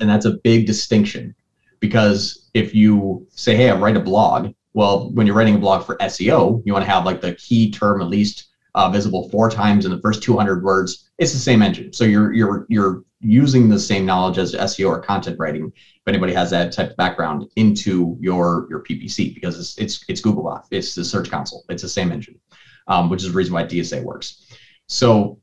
And 0.00 0.08
that's 0.08 0.24
a 0.24 0.38
big 0.42 0.66
distinction 0.66 1.34
because 1.80 2.50
if 2.54 2.74
you 2.74 3.26
say, 3.30 3.56
hey, 3.56 3.70
I 3.70 3.76
write 3.76 3.96
a 3.96 4.00
blog, 4.00 4.54
well, 4.72 5.10
when 5.12 5.26
you're 5.26 5.36
writing 5.36 5.54
a 5.54 5.58
blog 5.58 5.84
for 5.84 5.96
SEO, 5.98 6.62
you 6.64 6.72
want 6.72 6.84
to 6.84 6.90
have 6.90 7.04
like 7.04 7.20
the 7.20 7.34
key 7.34 7.70
term 7.70 8.00
at 8.00 8.08
least 8.08 8.48
uh, 8.74 8.90
visible 8.90 9.28
four 9.28 9.48
times 9.48 9.84
in 9.84 9.92
the 9.92 10.00
first 10.00 10.22
200 10.22 10.64
words. 10.64 11.10
It's 11.18 11.32
the 11.32 11.38
same 11.38 11.62
engine. 11.62 11.92
So 11.92 12.04
you're, 12.04 12.32
you're, 12.32 12.66
you're 12.68 13.04
using 13.20 13.68
the 13.68 13.78
same 13.78 14.04
knowledge 14.04 14.38
as 14.38 14.54
SEO 14.54 14.88
or 14.88 15.00
content 15.00 15.38
writing. 15.38 15.66
If 15.76 16.08
anybody 16.08 16.32
has 16.32 16.50
that 16.50 16.72
type 16.72 16.90
of 16.90 16.96
background 16.96 17.46
into 17.54 18.16
your, 18.20 18.66
your 18.68 18.82
PPC 18.82 19.32
because 19.32 19.60
it's, 19.60 19.78
it's, 19.78 20.04
it's 20.08 20.20
Googlebot, 20.20 20.64
it's 20.72 20.94
the 20.94 21.04
search 21.04 21.30
console, 21.30 21.64
it's 21.68 21.82
the 21.82 21.88
same 21.88 22.10
engine 22.10 22.38
um, 22.86 23.08
which 23.10 23.22
is 23.22 23.30
the 23.30 23.36
reason 23.36 23.54
why 23.54 23.64
DSA 23.64 24.02
works. 24.02 24.46
So 24.86 25.38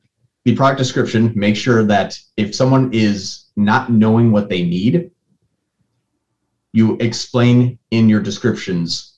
the 0.46 0.56
product 0.56 0.80
description, 0.80 1.34
make 1.36 1.56
sure 1.56 1.84
that 1.84 2.18
if 2.38 2.56
someone 2.56 2.92
is 2.94 3.46
not 3.56 3.92
knowing 3.92 4.32
what 4.32 4.50
they 4.50 4.64
need, 4.64 5.12
you 6.74 6.98
explain 7.00 7.78
in 7.92 8.10
your 8.10 8.22
descriptions 8.22 9.18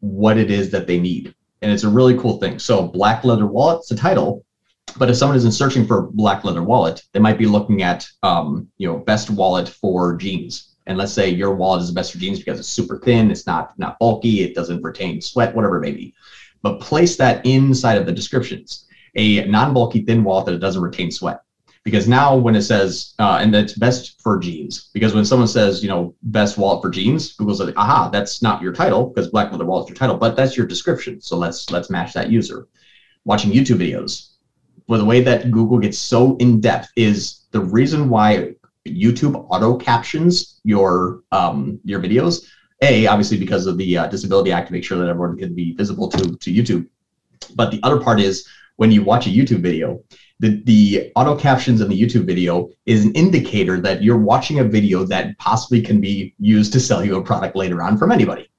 what 0.00 0.38
it 0.38 0.50
is 0.50 0.70
that 0.70 0.86
they 0.86 0.98
need. 0.98 1.34
And 1.60 1.70
it's 1.70 1.84
a 1.84 1.88
really 1.88 2.16
cool 2.18 2.38
thing. 2.38 2.58
So 2.58 2.88
black 2.88 3.24
leather 3.24 3.46
wallet, 3.46 3.80
it's 3.80 3.90
a 3.90 3.96
title, 3.96 4.44
but 4.96 5.10
if 5.10 5.16
someone 5.16 5.36
isn't 5.36 5.52
searching 5.52 5.86
for 5.86 6.10
black 6.12 6.44
leather 6.44 6.62
wallet, 6.62 7.02
they 7.12 7.20
might 7.20 7.38
be 7.38 7.46
looking 7.46 7.82
at, 7.82 8.06
um, 8.22 8.68
you 8.78 8.88
know, 8.88 8.98
best 8.98 9.30
wallet 9.30 9.68
for 9.68 10.16
jeans. 10.16 10.74
And 10.86 10.98
let's 10.98 11.12
say 11.12 11.28
your 11.28 11.54
wallet 11.54 11.82
is 11.82 11.88
the 11.88 11.94
best 11.94 12.12
for 12.12 12.18
jeans 12.18 12.38
because 12.38 12.58
it's 12.58 12.68
super 12.68 12.98
thin, 12.98 13.30
it's 13.30 13.46
not 13.46 13.78
not 13.78 13.98
bulky, 14.00 14.42
it 14.42 14.54
doesn't 14.54 14.82
retain 14.82 15.20
sweat, 15.20 15.54
whatever 15.54 15.76
it 15.76 15.82
may 15.82 15.92
be 15.92 16.14
but 16.62 16.80
place 16.80 17.16
that 17.16 17.44
inside 17.44 17.98
of 17.98 18.06
the 18.06 18.12
descriptions. 18.12 18.86
A 19.14 19.44
non-bulky 19.46 20.04
thin 20.04 20.24
wallet 20.24 20.46
that 20.46 20.58
doesn't 20.60 20.82
retain 20.82 21.10
sweat. 21.10 21.42
Because 21.84 22.06
now 22.06 22.36
when 22.36 22.54
it 22.54 22.62
says, 22.62 23.14
uh, 23.18 23.38
and 23.40 23.52
that's 23.52 23.72
best 23.72 24.22
for 24.22 24.38
jeans, 24.38 24.90
because 24.94 25.14
when 25.14 25.24
someone 25.24 25.48
says, 25.48 25.82
you 25.82 25.88
know, 25.88 26.14
best 26.22 26.56
wallet 26.56 26.80
for 26.80 26.90
jeans, 26.90 27.32
Google 27.32 27.56
says, 27.56 27.72
aha, 27.76 28.08
that's 28.08 28.40
not 28.40 28.62
your 28.62 28.72
title 28.72 29.08
because 29.08 29.28
black 29.30 29.50
leather 29.50 29.64
wallet 29.64 29.86
is 29.86 29.88
your 29.90 29.96
title, 29.96 30.16
but 30.16 30.36
that's 30.36 30.56
your 30.56 30.66
description. 30.66 31.20
So 31.20 31.36
let's 31.36 31.70
let's 31.72 31.90
match 31.90 32.12
that 32.12 32.30
user. 32.30 32.68
Watching 33.24 33.50
YouTube 33.50 33.78
videos. 33.78 34.28
Well, 34.86 35.00
the 35.00 35.04
way 35.04 35.22
that 35.22 35.50
Google 35.50 35.78
gets 35.78 35.98
so 35.98 36.36
in 36.36 36.60
depth 36.60 36.88
is 36.96 37.46
the 37.50 37.60
reason 37.60 38.08
why 38.08 38.54
YouTube 38.86 39.46
auto 39.50 39.76
captions 39.76 40.60
your 40.62 41.22
um, 41.32 41.80
your 41.84 42.00
videos 42.00 42.46
a, 42.82 43.06
obviously 43.06 43.38
because 43.38 43.66
of 43.66 43.78
the 43.78 43.96
uh, 43.96 44.06
Disability 44.08 44.52
Act 44.52 44.66
to 44.66 44.72
make 44.72 44.84
sure 44.84 44.98
that 44.98 45.08
everyone 45.08 45.38
can 45.38 45.54
be 45.54 45.72
visible 45.74 46.08
to, 46.10 46.36
to 46.36 46.52
YouTube. 46.52 46.86
But 47.54 47.70
the 47.70 47.80
other 47.82 48.00
part 48.00 48.20
is 48.20 48.46
when 48.76 48.90
you 48.90 49.02
watch 49.02 49.26
a 49.26 49.30
YouTube 49.30 49.60
video, 49.60 50.02
the, 50.40 50.60
the 50.64 51.12
auto 51.14 51.36
captions 51.36 51.80
in 51.80 51.88
the 51.88 52.00
YouTube 52.00 52.26
video 52.26 52.68
is 52.84 53.04
an 53.04 53.12
indicator 53.12 53.80
that 53.80 54.02
you're 54.02 54.18
watching 54.18 54.58
a 54.58 54.64
video 54.64 55.04
that 55.04 55.38
possibly 55.38 55.80
can 55.80 56.00
be 56.00 56.34
used 56.38 56.72
to 56.72 56.80
sell 56.80 57.04
you 57.04 57.16
a 57.16 57.22
product 57.22 57.54
later 57.54 57.82
on 57.82 57.96
from 57.96 58.10
anybody. 58.10 58.50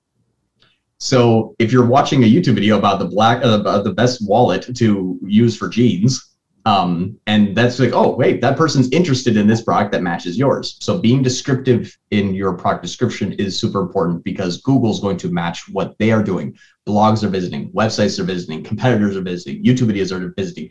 So 0.99 1.55
if 1.59 1.73
you're 1.73 1.85
watching 1.85 2.23
a 2.23 2.27
YouTube 2.27 2.55
video 2.55 2.77
about 2.77 2.99
the 2.99 3.05
black 3.05 3.43
uh, 3.43 3.81
the 3.81 3.93
best 3.93 4.25
wallet 4.25 4.73
to 4.77 5.19
use 5.21 5.57
for 5.57 5.67
jeans, 5.67 6.32
um, 6.65 7.17
and 7.27 7.55
that's 7.57 7.77
like, 7.77 7.91
oh, 7.93 8.15
wait, 8.15 8.39
that 8.41 8.57
person's 8.57 8.89
interested 8.91 9.35
in 9.35 9.47
this 9.47 9.61
product 9.61 9.91
that 9.91 10.01
matches 10.01 10.37
yours. 10.37 10.77
So 10.79 10.97
being 10.97 11.21
descriptive 11.21 11.97
in 12.11 12.33
your 12.33 12.53
product 12.53 12.83
description 12.83 13.33
is 13.33 13.59
super 13.59 13.81
important 13.81 14.23
because 14.23 14.61
Google's 14.61 15.01
going 15.01 15.17
to 15.17 15.29
match 15.29 15.67
what 15.69 15.97
they 15.99 16.11
are 16.11 16.23
doing. 16.23 16.57
Blogs 16.87 17.23
are 17.23 17.29
visiting, 17.29 17.69
websites 17.71 18.17
are 18.17 18.23
visiting, 18.23 18.63
competitors 18.71 19.17
are 19.17 19.21
visiting, 19.21 19.63
YouTube 19.63 19.91
videos 19.91 20.11
are 20.11 20.33
visiting, 20.37 20.69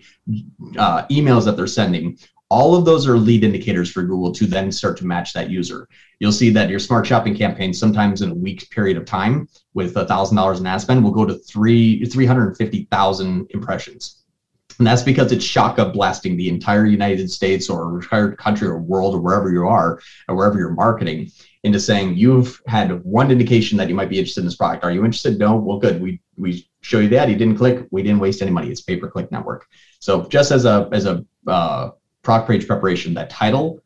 uh, 0.78 1.06
emails 1.08 1.44
that 1.44 1.56
they're 1.56 1.66
sending. 1.66 2.16
all 2.49 2.75
of 2.75 2.84
those 2.84 3.08
are 3.08 3.16
lead 3.16 3.44
indicators 3.44 3.90
for 3.90 4.02
Google 4.02 4.30
to 4.30 4.46
then 4.46 4.70
start 4.70 4.99
to 4.99 5.06
match 5.06 5.32
that 5.32 5.49
user. 5.49 5.88
You'll 6.20 6.32
see 6.32 6.50
that 6.50 6.68
your 6.68 6.78
smart 6.78 7.06
shopping 7.06 7.34
campaign 7.34 7.72
sometimes 7.72 8.20
in 8.20 8.30
a 8.30 8.34
week 8.34 8.68
period 8.70 8.99
of 8.99 9.06
time 9.06 9.49
with 9.72 9.96
a 9.96 10.06
thousand 10.06 10.37
dollars 10.37 10.61
in 10.61 10.66
ad 10.66 10.82
spend 10.82 11.02
will 11.02 11.12
go 11.12 11.25
to 11.25 11.34
three 11.34 12.04
350,000 12.04 13.46
impressions. 13.50 14.22
And 14.79 14.87
that's 14.87 15.02
because 15.02 15.33
it's 15.33 15.45
shaka 15.45 15.87
blasting 15.87 16.37
the 16.37 16.49
entire 16.49 16.87
United 16.87 17.31
States 17.31 17.69
or 17.69 18.00
entire 18.00 18.33
country 18.33 18.69
or 18.69 18.79
world 18.79 19.14
or 19.14 19.21
wherever 19.21 19.50
you 19.50 19.67
are 19.67 20.00
or 20.29 20.37
wherever 20.37 20.59
you're 20.59 20.71
marketing 20.71 21.31
into 21.64 21.79
saying 21.79 22.17
you've 22.17 22.61
had 22.67 23.02
one 23.05 23.31
indication 23.31 23.79
that 23.79 23.88
you 23.88 23.95
might 23.95 24.09
be 24.09 24.19
interested 24.19 24.41
in 24.41 24.47
this 24.47 24.57
product. 24.57 24.85
Are 24.85 24.91
you 24.91 25.05
interested? 25.05 25.38
No. 25.38 25.57
Well, 25.57 25.79
good. 25.79 26.00
We 26.00 26.21
we 26.37 26.69
show 26.81 26.99
you 26.99 27.09
that. 27.11 27.29
You 27.29 27.37
didn't 27.37 27.57
click. 27.57 27.87
We 27.91 28.02
didn't 28.02 28.21
waste 28.21 28.43
any 28.43 28.50
money. 28.50 28.71
It's 28.71 28.81
pay 28.81 28.97
per 28.97 29.09
click 29.09 29.31
network. 29.31 29.67
So 30.00 30.26
just 30.29 30.50
as 30.50 30.64
a 30.64 30.88
as 30.93 31.07
a 31.07 31.25
uh, 31.47 31.91
product 32.23 32.49
page 32.49 32.67
preparation, 32.67 33.14
that 33.14 33.31
title 33.31 33.83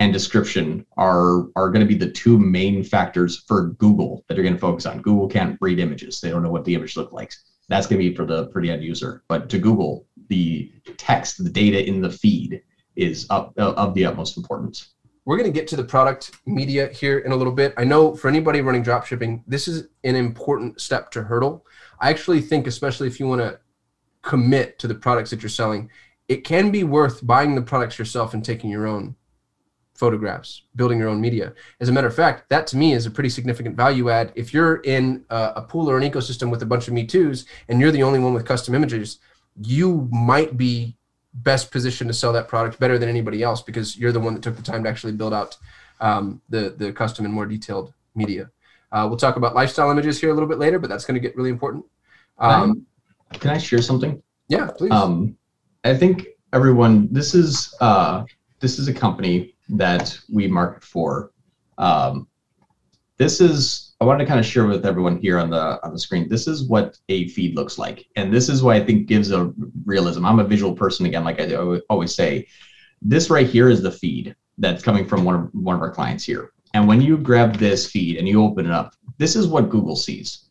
and 0.00 0.12
description 0.12 0.84
are 0.96 1.48
are 1.54 1.70
going 1.70 1.80
to 1.80 1.86
be 1.86 1.94
the 1.94 2.10
two 2.10 2.38
main 2.38 2.82
factors 2.82 3.44
for 3.46 3.68
Google 3.78 4.24
that 4.26 4.34
you're 4.34 4.44
going 4.44 4.54
to 4.54 4.60
focus 4.60 4.86
on. 4.86 5.02
Google 5.02 5.28
can't 5.28 5.56
read 5.60 5.78
images; 5.78 6.20
they 6.20 6.30
don't 6.30 6.42
know 6.42 6.50
what 6.50 6.64
the 6.64 6.74
image 6.74 6.96
looks 6.96 7.12
like. 7.12 7.32
That's 7.68 7.86
going 7.86 8.00
to 8.00 8.08
be 8.08 8.16
for 8.16 8.24
the 8.24 8.50
for 8.52 8.60
the 8.60 8.70
end 8.70 8.82
user. 8.82 9.22
But 9.28 9.48
to 9.50 9.58
Google, 9.58 10.06
the 10.30 10.72
text, 10.96 11.42
the 11.44 11.50
data 11.50 11.86
in 11.86 12.00
the 12.00 12.10
feed 12.10 12.62
is 12.96 13.26
up, 13.28 13.52
uh, 13.58 13.72
of 13.72 13.92
the 13.94 14.06
utmost 14.06 14.38
importance. 14.38 14.94
We're 15.26 15.36
going 15.36 15.52
to 15.52 15.58
get 15.58 15.68
to 15.68 15.76
the 15.76 15.84
product 15.84 16.32
media 16.46 16.88
here 16.88 17.18
in 17.18 17.32
a 17.32 17.36
little 17.36 17.52
bit. 17.52 17.74
I 17.76 17.84
know 17.84 18.14
for 18.16 18.28
anybody 18.28 18.62
running 18.62 18.82
drop 18.82 19.04
shipping, 19.04 19.44
this 19.46 19.68
is 19.68 19.88
an 20.04 20.16
important 20.16 20.80
step 20.80 21.10
to 21.10 21.22
hurdle. 21.22 21.66
I 22.00 22.08
actually 22.08 22.40
think, 22.40 22.66
especially 22.66 23.06
if 23.06 23.20
you 23.20 23.26
want 23.26 23.42
to 23.42 23.60
commit 24.22 24.78
to 24.78 24.88
the 24.88 24.94
products 24.94 25.30
that 25.30 25.42
you're 25.42 25.50
selling, 25.50 25.90
it 26.28 26.44
can 26.44 26.70
be 26.70 26.84
worth 26.84 27.26
buying 27.26 27.54
the 27.54 27.62
products 27.62 27.98
yourself 27.98 28.32
and 28.32 28.44
taking 28.44 28.70
your 28.70 28.86
own 28.86 29.14
photographs, 29.94 30.62
building 30.76 30.98
your 30.98 31.08
own 31.08 31.20
media. 31.20 31.52
As 31.80 31.88
a 31.90 31.92
matter 31.92 32.06
of 32.06 32.14
fact, 32.14 32.48
that 32.48 32.66
to 32.68 32.76
me 32.76 32.94
is 32.94 33.04
a 33.04 33.10
pretty 33.10 33.28
significant 33.28 33.76
value 33.76 34.08
add. 34.08 34.32
If 34.34 34.54
you're 34.54 34.76
in 34.76 35.24
a, 35.28 35.52
a 35.56 35.62
pool 35.62 35.90
or 35.90 35.98
an 35.98 36.10
ecosystem 36.10 36.50
with 36.50 36.62
a 36.62 36.66
bunch 36.66 36.88
of 36.88 36.94
Me 36.94 37.04
Too's 37.04 37.44
and 37.68 37.80
you're 37.80 37.92
the 37.92 38.02
only 38.02 38.18
one 38.18 38.32
with 38.32 38.46
custom 38.46 38.74
images, 38.74 39.18
you 39.62 40.08
might 40.10 40.56
be 40.56 40.96
best 41.32 41.70
positioned 41.70 42.08
to 42.08 42.14
sell 42.14 42.32
that 42.32 42.48
product 42.48 42.78
better 42.80 42.98
than 42.98 43.08
anybody 43.08 43.42
else 43.42 43.62
because 43.62 43.96
you're 43.96 44.12
the 44.12 44.20
one 44.20 44.34
that 44.34 44.42
took 44.42 44.56
the 44.56 44.62
time 44.62 44.82
to 44.84 44.90
actually 44.90 45.12
build 45.12 45.32
out 45.32 45.56
um, 46.00 46.40
the 46.48 46.74
the 46.76 46.92
custom 46.92 47.24
and 47.24 47.32
more 47.32 47.46
detailed 47.46 47.92
media. 48.14 48.50
Uh, 48.92 49.06
we'll 49.08 49.18
talk 49.18 49.36
about 49.36 49.54
lifestyle 49.54 49.90
images 49.90 50.20
here 50.20 50.30
a 50.30 50.34
little 50.34 50.48
bit 50.48 50.58
later, 50.58 50.78
but 50.78 50.90
that's 50.90 51.04
going 51.04 51.14
to 51.14 51.20
get 51.20 51.36
really 51.36 51.50
important. 51.50 51.84
Um, 52.38 52.86
can 53.34 53.50
I 53.50 53.58
share 53.58 53.82
something? 53.82 54.20
Yeah, 54.48 54.70
please. 54.76 54.90
Um, 54.90 55.36
I 55.84 55.96
think 55.96 56.26
everyone, 56.52 57.08
this 57.12 57.34
is 57.34 57.74
uh, 57.80 58.24
this 58.58 58.78
is 58.78 58.88
a 58.88 58.94
company 58.94 59.54
that 59.68 60.18
we 60.32 60.48
market 60.48 60.82
for. 60.82 61.30
Um, 61.78 62.26
this 63.16 63.40
is 63.40 63.89
I 64.00 64.06
wanted 64.06 64.24
to 64.24 64.28
kind 64.28 64.40
of 64.40 64.46
share 64.46 64.66
with 64.66 64.86
everyone 64.86 65.18
here 65.18 65.38
on 65.38 65.50
the 65.50 65.78
on 65.84 65.92
the 65.92 65.98
screen. 65.98 66.26
This 66.28 66.46
is 66.46 66.64
what 66.64 66.96
a 67.10 67.28
feed 67.28 67.54
looks 67.54 67.76
like, 67.76 68.06
and 68.16 68.32
this 68.32 68.48
is 68.48 68.62
what 68.62 68.76
I 68.76 68.84
think 68.84 69.06
gives 69.06 69.30
a 69.30 69.52
realism. 69.84 70.24
I'm 70.24 70.40
a 70.40 70.44
visual 70.44 70.74
person 70.74 71.04
again, 71.04 71.22
like 71.22 71.38
I 71.38 71.54
always 71.90 72.14
say. 72.14 72.48
This 73.02 73.28
right 73.28 73.46
here 73.46 73.68
is 73.68 73.82
the 73.82 73.92
feed 73.92 74.34
that's 74.56 74.82
coming 74.82 75.06
from 75.06 75.24
one 75.24 75.34
of 75.34 75.50
one 75.52 75.76
of 75.76 75.82
our 75.82 75.90
clients 75.90 76.24
here. 76.24 76.52
And 76.72 76.88
when 76.88 77.02
you 77.02 77.18
grab 77.18 77.56
this 77.56 77.90
feed 77.90 78.16
and 78.16 78.26
you 78.26 78.42
open 78.42 78.64
it 78.64 78.72
up, 78.72 78.94
this 79.18 79.36
is 79.36 79.46
what 79.46 79.68
Google 79.68 79.96
sees. 79.96 80.50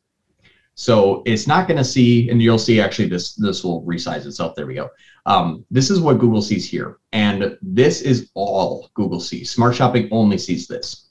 So 0.76 1.24
it's 1.26 1.48
not 1.48 1.68
going 1.68 1.78
to 1.78 1.84
see, 1.84 2.30
and 2.30 2.42
you'll 2.42 2.60
see 2.60 2.80
actually 2.80 3.10
this 3.10 3.34
this 3.34 3.64
will 3.64 3.84
resize 3.84 4.28
itself. 4.28 4.54
There 4.56 4.68
we 4.68 4.76
go. 4.76 4.90
Um, 5.26 5.66
this 5.72 5.90
is 5.90 6.00
what 6.00 6.20
Google 6.20 6.44
sees 6.44 6.70
here, 6.70 7.00
and 7.14 7.58
this 7.64 8.02
is 8.02 8.30
all 8.36 8.92
Google 8.94 9.20
sees. 9.20 9.50
Smart 9.50 9.76
Shopping 9.76 10.08
only 10.12 10.38
sees 10.38 10.68
this, 10.68 11.10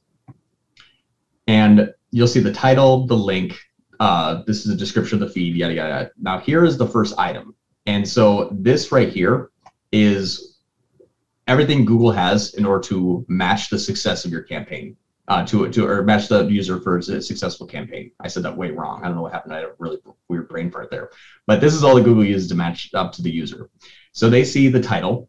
and 1.48 1.92
you'll 2.10 2.26
see 2.26 2.40
the 2.40 2.52
title, 2.52 3.06
the 3.06 3.16
link. 3.16 3.58
Uh, 4.00 4.42
this 4.46 4.64
is 4.64 4.72
a 4.72 4.76
description 4.76 5.20
of 5.20 5.28
the 5.28 5.32
feed, 5.32 5.56
yada 5.56 5.74
yada. 5.74 5.88
yada. 5.88 6.10
Now 6.20 6.38
here 6.38 6.64
is 6.64 6.78
the 6.78 6.86
first 6.86 7.18
item, 7.18 7.54
and 7.86 8.08
so 8.08 8.48
this 8.52 8.92
right 8.92 9.08
here 9.08 9.50
is 9.92 10.58
everything 11.46 11.84
Google 11.84 12.12
has 12.12 12.54
in 12.54 12.64
order 12.64 12.86
to 12.88 13.24
match 13.28 13.70
the 13.70 13.78
success 13.78 14.24
of 14.24 14.30
your 14.30 14.42
campaign 14.42 14.96
uh, 15.28 15.44
to 15.46 15.68
to 15.68 15.86
or 15.86 16.02
match 16.02 16.28
the 16.28 16.44
user 16.46 16.80
for 16.80 16.98
a 16.98 17.02
successful 17.02 17.66
campaign. 17.66 18.10
I 18.20 18.28
said 18.28 18.42
that 18.44 18.56
way 18.56 18.70
wrong. 18.70 19.02
I 19.02 19.06
don't 19.06 19.16
know 19.16 19.22
what 19.22 19.32
happened. 19.32 19.52
I 19.52 19.56
had 19.56 19.64
a 19.66 19.72
really 19.78 19.98
weird 20.28 20.48
brain 20.48 20.70
fart 20.70 20.90
there. 20.90 21.10
But 21.46 21.60
this 21.60 21.74
is 21.74 21.84
all 21.84 21.94
that 21.96 22.04
Google 22.04 22.24
uses 22.24 22.48
to 22.48 22.54
match 22.54 22.90
up 22.94 23.12
to 23.12 23.22
the 23.22 23.30
user. 23.30 23.70
So 24.12 24.30
they 24.30 24.44
see 24.44 24.68
the 24.68 24.80
title. 24.80 25.28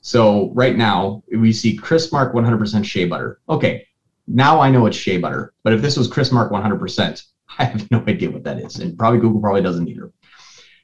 So 0.00 0.50
right 0.54 0.76
now 0.76 1.22
we 1.36 1.52
see 1.52 1.76
Chris 1.76 2.10
Mark 2.10 2.34
100% 2.34 2.84
shea 2.84 3.04
butter. 3.04 3.40
Okay, 3.48 3.86
now 4.26 4.60
I 4.60 4.70
know 4.70 4.86
it's 4.86 4.96
shea 4.96 5.18
butter. 5.18 5.52
But 5.64 5.72
if 5.72 5.82
this 5.82 5.96
was 5.96 6.08
Chris 6.08 6.32
Mark 6.32 6.52
100%, 6.52 7.24
I 7.58 7.64
have 7.64 7.90
no 7.90 8.04
idea 8.06 8.30
what 8.30 8.44
that 8.44 8.58
is, 8.58 8.78
and 8.78 8.98
probably 8.98 9.20
Google 9.20 9.40
probably 9.40 9.62
doesn't 9.62 9.88
either. 9.88 10.12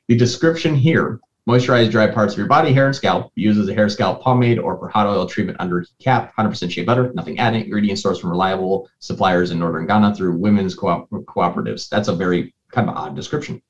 The 0.09 0.17
description 0.17 0.75
here 0.75 1.21
Moisturize 1.49 1.91
dry 1.91 2.07
parts 2.07 2.35
of 2.35 2.39
your 2.39 2.47
body, 2.47 2.75
hair, 2.75 2.85
and 2.85 2.95
scalp. 2.95 3.33
Use 3.35 3.57
as 3.57 3.71
a 3.71 3.75
hair 3.75 3.89
scalp 3.89 4.21
pomade 4.21 4.59
or 4.59 4.77
for 4.77 4.87
hot 4.87 5.07
oil 5.07 5.25
treatment 5.25 5.57
under 5.59 5.83
cap. 5.99 6.35
100% 6.37 6.71
shea 6.71 6.85
butter, 6.85 7.11
nothing 7.15 7.39
added. 7.39 7.63
Ingredient 7.63 7.99
sourced 7.99 8.21
from 8.21 8.29
reliable 8.29 8.87
suppliers 8.99 9.51
in 9.51 9.59
northern 9.59 9.87
Ghana 9.87 10.15
through 10.15 10.37
women's 10.37 10.75
co- 10.75 11.09
cooperatives. 11.11 11.89
That's 11.89 12.09
a 12.09 12.15
very 12.15 12.55
kind 12.71 12.91
of 12.91 12.97
odd 12.97 13.17
description. 13.17 13.63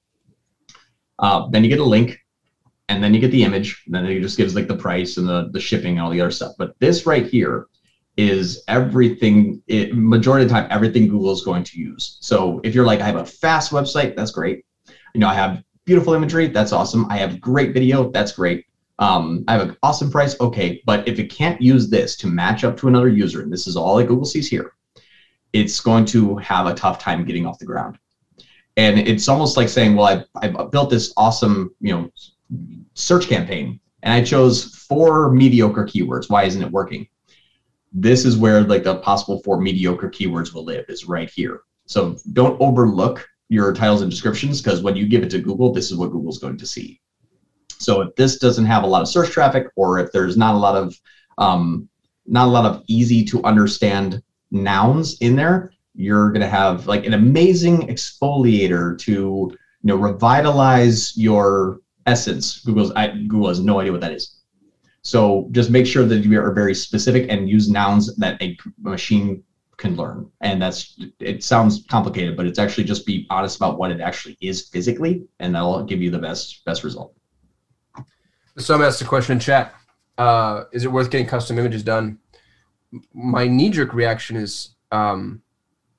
Uh, 1.20 1.48
then 1.50 1.62
you 1.62 1.70
get 1.70 1.78
a 1.78 1.84
link, 1.84 2.18
and 2.88 3.00
then 3.00 3.14
you 3.14 3.20
get 3.20 3.30
the 3.30 3.44
image. 3.44 3.84
and 3.87 3.94
then 3.94 4.06
it 4.06 4.20
just 4.22 4.37
gives 4.37 4.56
like 4.56 4.66
the 4.66 4.76
price 4.76 5.16
and 5.16 5.28
the, 5.28 5.48
the 5.52 5.60
shipping 5.60 5.92
and 5.92 6.00
all 6.00 6.10
the 6.10 6.20
other 6.20 6.32
stuff. 6.32 6.54
But 6.58 6.75
this 6.80 7.06
right 7.06 7.28
here 7.28 7.66
is 8.18 8.64
everything. 8.68 9.62
It, 9.68 9.96
majority 9.96 10.44
of 10.44 10.50
the 10.50 10.54
time, 10.54 10.66
everything 10.70 11.08
Google 11.08 11.32
is 11.32 11.42
going 11.42 11.64
to 11.64 11.78
use. 11.78 12.18
So 12.20 12.60
if 12.64 12.75
you're 12.75 12.84
like, 12.84 13.00
I 13.00 13.06
have 13.06 13.16
a 13.16 13.25
fast 13.25 13.72
website, 13.72 14.16
that's 14.16 14.32
great. 14.32 14.66
You 15.14 15.20
know, 15.20 15.28
I 15.28 15.34
have 15.34 15.62
beautiful 15.87 16.12
imagery, 16.12 16.48
that's 16.48 16.72
awesome. 16.72 17.06
I 17.08 17.16
have 17.16 17.40
great 17.40 17.72
video, 17.72 18.10
that's 18.10 18.32
great. 18.32 18.66
Um, 18.98 19.44
I 19.46 19.52
have 19.52 19.68
an 19.68 19.76
awesome 19.84 20.10
price, 20.10 20.38
okay. 20.40 20.82
But 20.84 21.06
if 21.06 21.20
it 21.20 21.30
can't 21.30 21.62
use 21.62 21.88
this 21.88 22.16
to 22.16 22.26
match 22.26 22.64
up 22.64 22.76
to 22.78 22.88
another 22.88 23.08
user, 23.08 23.40
and 23.40 23.52
this 23.52 23.68
is 23.68 23.76
all 23.76 23.96
that 23.96 24.08
Google 24.08 24.26
sees 24.26 24.48
here, 24.48 24.72
it's 25.52 25.80
going 25.80 26.04
to 26.06 26.37
have 26.38 26.66
a 26.66 26.75
tough 26.75 26.98
time 26.98 27.25
getting 27.25 27.46
off 27.46 27.60
the 27.60 27.64
ground. 27.64 27.98
And 28.76 28.98
it's 28.98 29.28
almost 29.28 29.56
like 29.56 29.68
saying, 29.68 29.94
well, 29.94 30.06
I've, 30.06 30.56
I've 30.56 30.70
built 30.72 30.90
this 30.90 31.12
awesome, 31.16 31.75
you 31.80 31.92
know, 31.94 32.10
search 32.94 33.28
campaign, 33.28 33.80
and 34.02 34.12
I 34.12 34.22
chose 34.25 34.75
four 34.75 35.30
mediocre 35.30 35.84
keywords. 35.84 36.28
Why 36.28 36.44
isn't 36.44 36.62
it 36.62 36.70
working? 36.70 37.06
This 37.92 38.25
is 38.25 38.37
where 38.37 38.62
like 38.62 38.85
the 38.85 38.97
possible 38.97 39.42
four 39.42 39.61
mediocre 39.61 40.11
keywords 40.11 40.52
will 40.52 40.64
live 40.64 40.85
is 40.88 41.07
right 41.07 41.30
here. 41.30 41.61
So 41.87 42.16
don't 42.33 42.61
overlook 42.61 43.26
your 43.49 43.73
titles 43.73 44.02
and 44.02 44.11
descriptions 44.11 44.61
because 44.61 44.83
when 44.83 44.95
you 44.95 45.07
give 45.07 45.23
it 45.23 45.30
to 45.30 45.40
Google, 45.40 45.73
this 45.73 45.90
is 45.90 45.97
what 45.97 46.11
Google's 46.11 46.38
going 46.38 46.59
to 46.59 46.66
see. 46.66 47.00
So 47.78 48.02
if 48.02 48.14
this 48.16 48.38
doesn't 48.38 48.66
have 48.66 48.83
a 48.83 48.87
lot 48.87 49.02
of 49.02 49.09
search 49.09 49.30
traffic, 49.30 49.68
or 49.76 49.99
if 49.99 50.12
there's 50.12 50.37
not 50.37 50.54
a 50.54 50.59
lot 50.59 50.76
of 50.76 51.00
um, 51.38 51.88
not 52.26 52.47
a 52.47 52.50
lot 52.50 52.66
of 52.66 52.83
easy 52.88 53.25
to 53.25 53.42
understand 53.45 54.23
nouns 54.50 55.16
in 55.21 55.37
there, 55.37 55.73
you're 55.95 56.30
going 56.30 56.42
to 56.42 56.49
have 56.49 56.87
like 56.87 57.07
an 57.07 57.14
amazing 57.14 57.88
exfoliator 57.88 58.99
to 58.99 59.11
you 59.11 59.59
know 59.85 59.97
revitalize 59.97 61.16
your 61.16 61.80
essence. 62.07 62.61
Google's 62.61 62.92
I, 62.92 63.09
Google 63.09 63.49
has 63.49 63.61
no 63.61 63.80
idea 63.80 63.92
what 63.92 64.00
that 64.02 64.12
is. 64.12 64.38
So 65.02 65.49
just 65.52 65.71
make 65.71 65.87
sure 65.87 66.05
that 66.05 66.19
you 66.19 66.40
are 66.40 66.52
very 66.52 66.75
specific 66.75 67.31
and 67.31 67.49
use 67.49 67.69
nouns 67.71 68.14
that 68.17 68.40
a 68.43 68.59
machine 68.81 69.43
can 69.78 69.97
learn. 69.97 70.31
And 70.40 70.61
that's 70.61 71.00
it 71.21 71.43
sounds 71.43 71.85
complicated, 71.88 72.37
but 72.37 72.47
it's 72.47 72.59
actually 72.59 72.85
just 72.85 73.07
be 73.07 73.26
honest 73.31 73.57
about 73.57 73.78
what 73.78 73.90
it 73.90 74.00
actually 74.00 74.37
is 74.40 74.69
physically, 74.69 75.25
and 75.38 75.55
that'll 75.55 75.85
give 75.85 76.02
you 76.02 76.11
the 76.11 76.19
best 76.19 76.64
best 76.64 76.85
result. 76.85 77.14
Some 78.59 78.83
asked 78.83 79.00
a 79.00 79.05
question 79.05 79.35
in 79.35 79.40
chat. 79.40 79.75
Uh, 80.19 80.64
is 80.73 80.85
it 80.85 80.90
worth 80.90 81.11
getting 81.11 81.28
custom 81.28 81.59
images 81.59 81.85
done? 81.85 82.19
My 83.14 83.47
knee 83.47 83.71
jerk 83.71 83.95
reaction 83.95 84.37
is 84.37 84.71
um, 84.90 85.43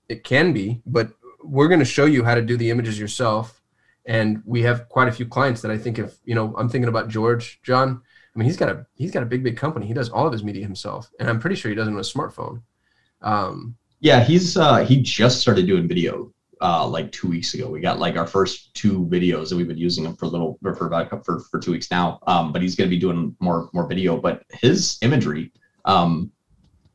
it 0.09 0.25
can 0.25 0.51
be, 0.51 0.81
but 0.85 1.11
we're 1.41 1.69
going 1.69 1.79
to 1.79 1.85
show 1.85 2.05
you 2.05 2.23
how 2.25 2.35
to 2.35 2.41
do 2.41 2.57
the 2.57 2.69
images 2.69 2.99
yourself. 2.99 3.61
And 4.05 4.41
we 4.45 4.61
have 4.63 4.89
quite 4.89 5.07
a 5.07 5.11
few 5.11 5.25
clients 5.25 5.61
that 5.61 5.71
I 5.71 5.77
think 5.77 5.99
if 5.99 6.17
you 6.25 6.35
know, 6.35 6.53
I'm 6.57 6.67
thinking 6.67 6.89
about 6.89 7.07
George, 7.07 7.61
John. 7.63 8.01
I 8.39 8.41
mean, 8.41 8.45
he's 8.45 8.55
got 8.55 8.69
a 8.69 8.85
he's 8.95 9.11
got 9.11 9.21
a 9.21 9.25
big 9.25 9.43
big 9.43 9.57
company. 9.57 9.85
He 9.85 9.93
does 9.93 10.07
all 10.09 10.25
of 10.25 10.31
his 10.31 10.45
media 10.45 10.63
himself, 10.63 11.11
and 11.19 11.29
I'm 11.29 11.41
pretty 11.41 11.57
sure 11.57 11.67
he 11.67 11.75
does 11.75 11.89
it 11.89 11.91
on 11.91 11.97
a 11.97 12.01
smartphone. 12.01 12.61
Um, 13.21 13.75
yeah, 13.99 14.23
he's 14.23 14.55
uh, 14.55 14.85
he 14.85 15.01
just 15.01 15.41
started 15.41 15.67
doing 15.67 15.89
video 15.89 16.31
uh, 16.61 16.87
like 16.87 17.11
two 17.11 17.27
weeks 17.27 17.53
ago. 17.53 17.69
We 17.69 17.81
got 17.81 17.99
like 17.99 18.15
our 18.15 18.25
first 18.25 18.73
two 18.75 19.05
videos, 19.07 19.49
and 19.49 19.57
we've 19.57 19.67
been 19.67 19.77
using 19.77 20.05
them 20.05 20.15
for 20.15 20.23
a 20.23 20.29
little 20.29 20.57
for 20.61 20.87
about 20.87 21.25
for, 21.25 21.41
for 21.51 21.59
two 21.59 21.71
weeks 21.71 21.91
now. 21.91 22.19
Um, 22.27 22.53
but 22.53 22.61
he's 22.61 22.77
going 22.77 22.89
to 22.89 22.95
be 22.95 22.97
doing 22.97 23.35
more 23.41 23.69
more 23.73 23.85
video. 23.85 24.17
But 24.17 24.43
his 24.51 24.97
imagery, 25.01 25.51
um, 25.83 26.31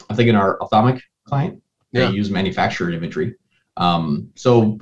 I'm 0.08 0.16
thinking 0.16 0.36
our 0.36 0.58
ophthalmic 0.62 1.02
client, 1.24 1.62
yeah. 1.92 2.06
they 2.06 2.16
use 2.16 2.30
manufactured 2.30 2.94
imagery. 2.94 3.34
Um, 3.76 4.30
so 4.34 4.78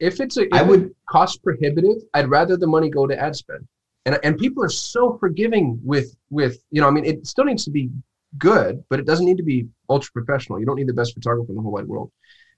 if 0.00 0.20
it's 0.20 0.36
a, 0.36 0.46
if 0.46 0.52
I 0.52 0.62
would 0.62 0.92
cost 1.08 1.44
prohibitive, 1.44 1.98
I'd 2.12 2.28
rather 2.28 2.56
the 2.56 2.66
money 2.66 2.90
go 2.90 3.06
to 3.06 3.16
ad 3.16 3.36
spend. 3.36 3.68
And 4.06 4.18
and 4.24 4.38
people 4.38 4.62
are 4.62 4.68
so 4.68 5.16
forgiving 5.18 5.78
with 5.82 6.16
with 6.30 6.62
you 6.70 6.80
know 6.80 6.88
i 6.88 6.90
mean 6.90 7.04
it 7.04 7.26
still 7.26 7.44
needs 7.44 7.64
to 7.64 7.70
be 7.70 7.90
good 8.38 8.82
but 8.88 8.98
it 8.98 9.06
doesn't 9.06 9.26
need 9.26 9.36
to 9.36 9.42
be 9.42 9.66
ultra 9.90 10.10
professional 10.12 10.58
you 10.58 10.66
don't 10.66 10.76
need 10.76 10.86
the 10.86 10.92
best 10.92 11.14
photographer 11.14 11.50
in 11.50 11.56
the 11.56 11.62
whole 11.62 11.72
wide 11.72 11.86
world 11.86 12.10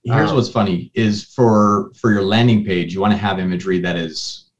Here's 0.04 0.30
Um, 0.30 0.36
what's 0.36 0.50
funny 0.50 0.90
is 0.94 1.24
for 1.24 1.90
for 1.98 2.12
your 2.12 2.22
landing 2.22 2.64
page, 2.64 2.92
you 2.92 3.00
want 3.00 3.12
to 3.12 3.16
have 3.16 3.38
imagery 3.38 3.78
that 3.80 3.96
is 3.96 4.50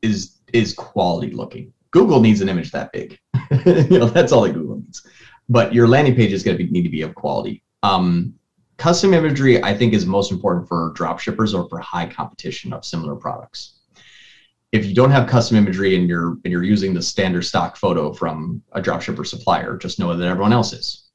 is 0.00 0.38
is 0.54 0.72
quality 0.72 1.30
looking. 1.30 1.72
Google 1.90 2.20
needs 2.20 2.40
an 2.40 2.48
image 2.48 2.70
that 2.70 2.90
big. 2.92 3.18
you 3.66 3.98
know, 3.98 4.06
that's 4.06 4.32
all 4.32 4.42
that 4.42 4.54
Google 4.54 4.76
needs. 4.76 5.06
But 5.50 5.74
your 5.74 5.88
landing 5.88 6.14
page 6.14 6.32
is 6.32 6.42
going 6.42 6.56
to 6.56 6.64
be, 6.64 6.70
need 6.70 6.82
to 6.82 6.88
be 6.90 7.02
of 7.02 7.14
quality. 7.14 7.62
Um, 7.82 8.34
custom 8.78 9.12
imagery, 9.12 9.62
I 9.62 9.74
think, 9.76 9.92
is 9.92 10.06
most 10.06 10.30
important 10.32 10.68
for 10.68 10.92
drop 10.94 11.18
shippers 11.18 11.54
or 11.54 11.68
for 11.68 11.78
high 11.80 12.06
competition 12.06 12.72
of 12.72 12.84
similar 12.84 13.14
products. 13.14 13.77
If 14.72 14.84
you 14.84 14.94
don't 14.94 15.10
have 15.10 15.28
custom 15.28 15.56
imagery 15.56 15.96
and 15.96 16.08
you're 16.08 16.36
and 16.44 16.52
you're 16.52 16.62
using 16.62 16.92
the 16.92 17.02
standard 17.02 17.42
stock 17.42 17.76
photo 17.76 18.12
from 18.12 18.62
a 18.72 18.82
drop 18.82 19.00
shipper 19.00 19.24
supplier, 19.24 19.76
just 19.76 19.98
know 19.98 20.14
that 20.14 20.28
everyone 20.28 20.52
else 20.52 20.72
is. 20.72 21.08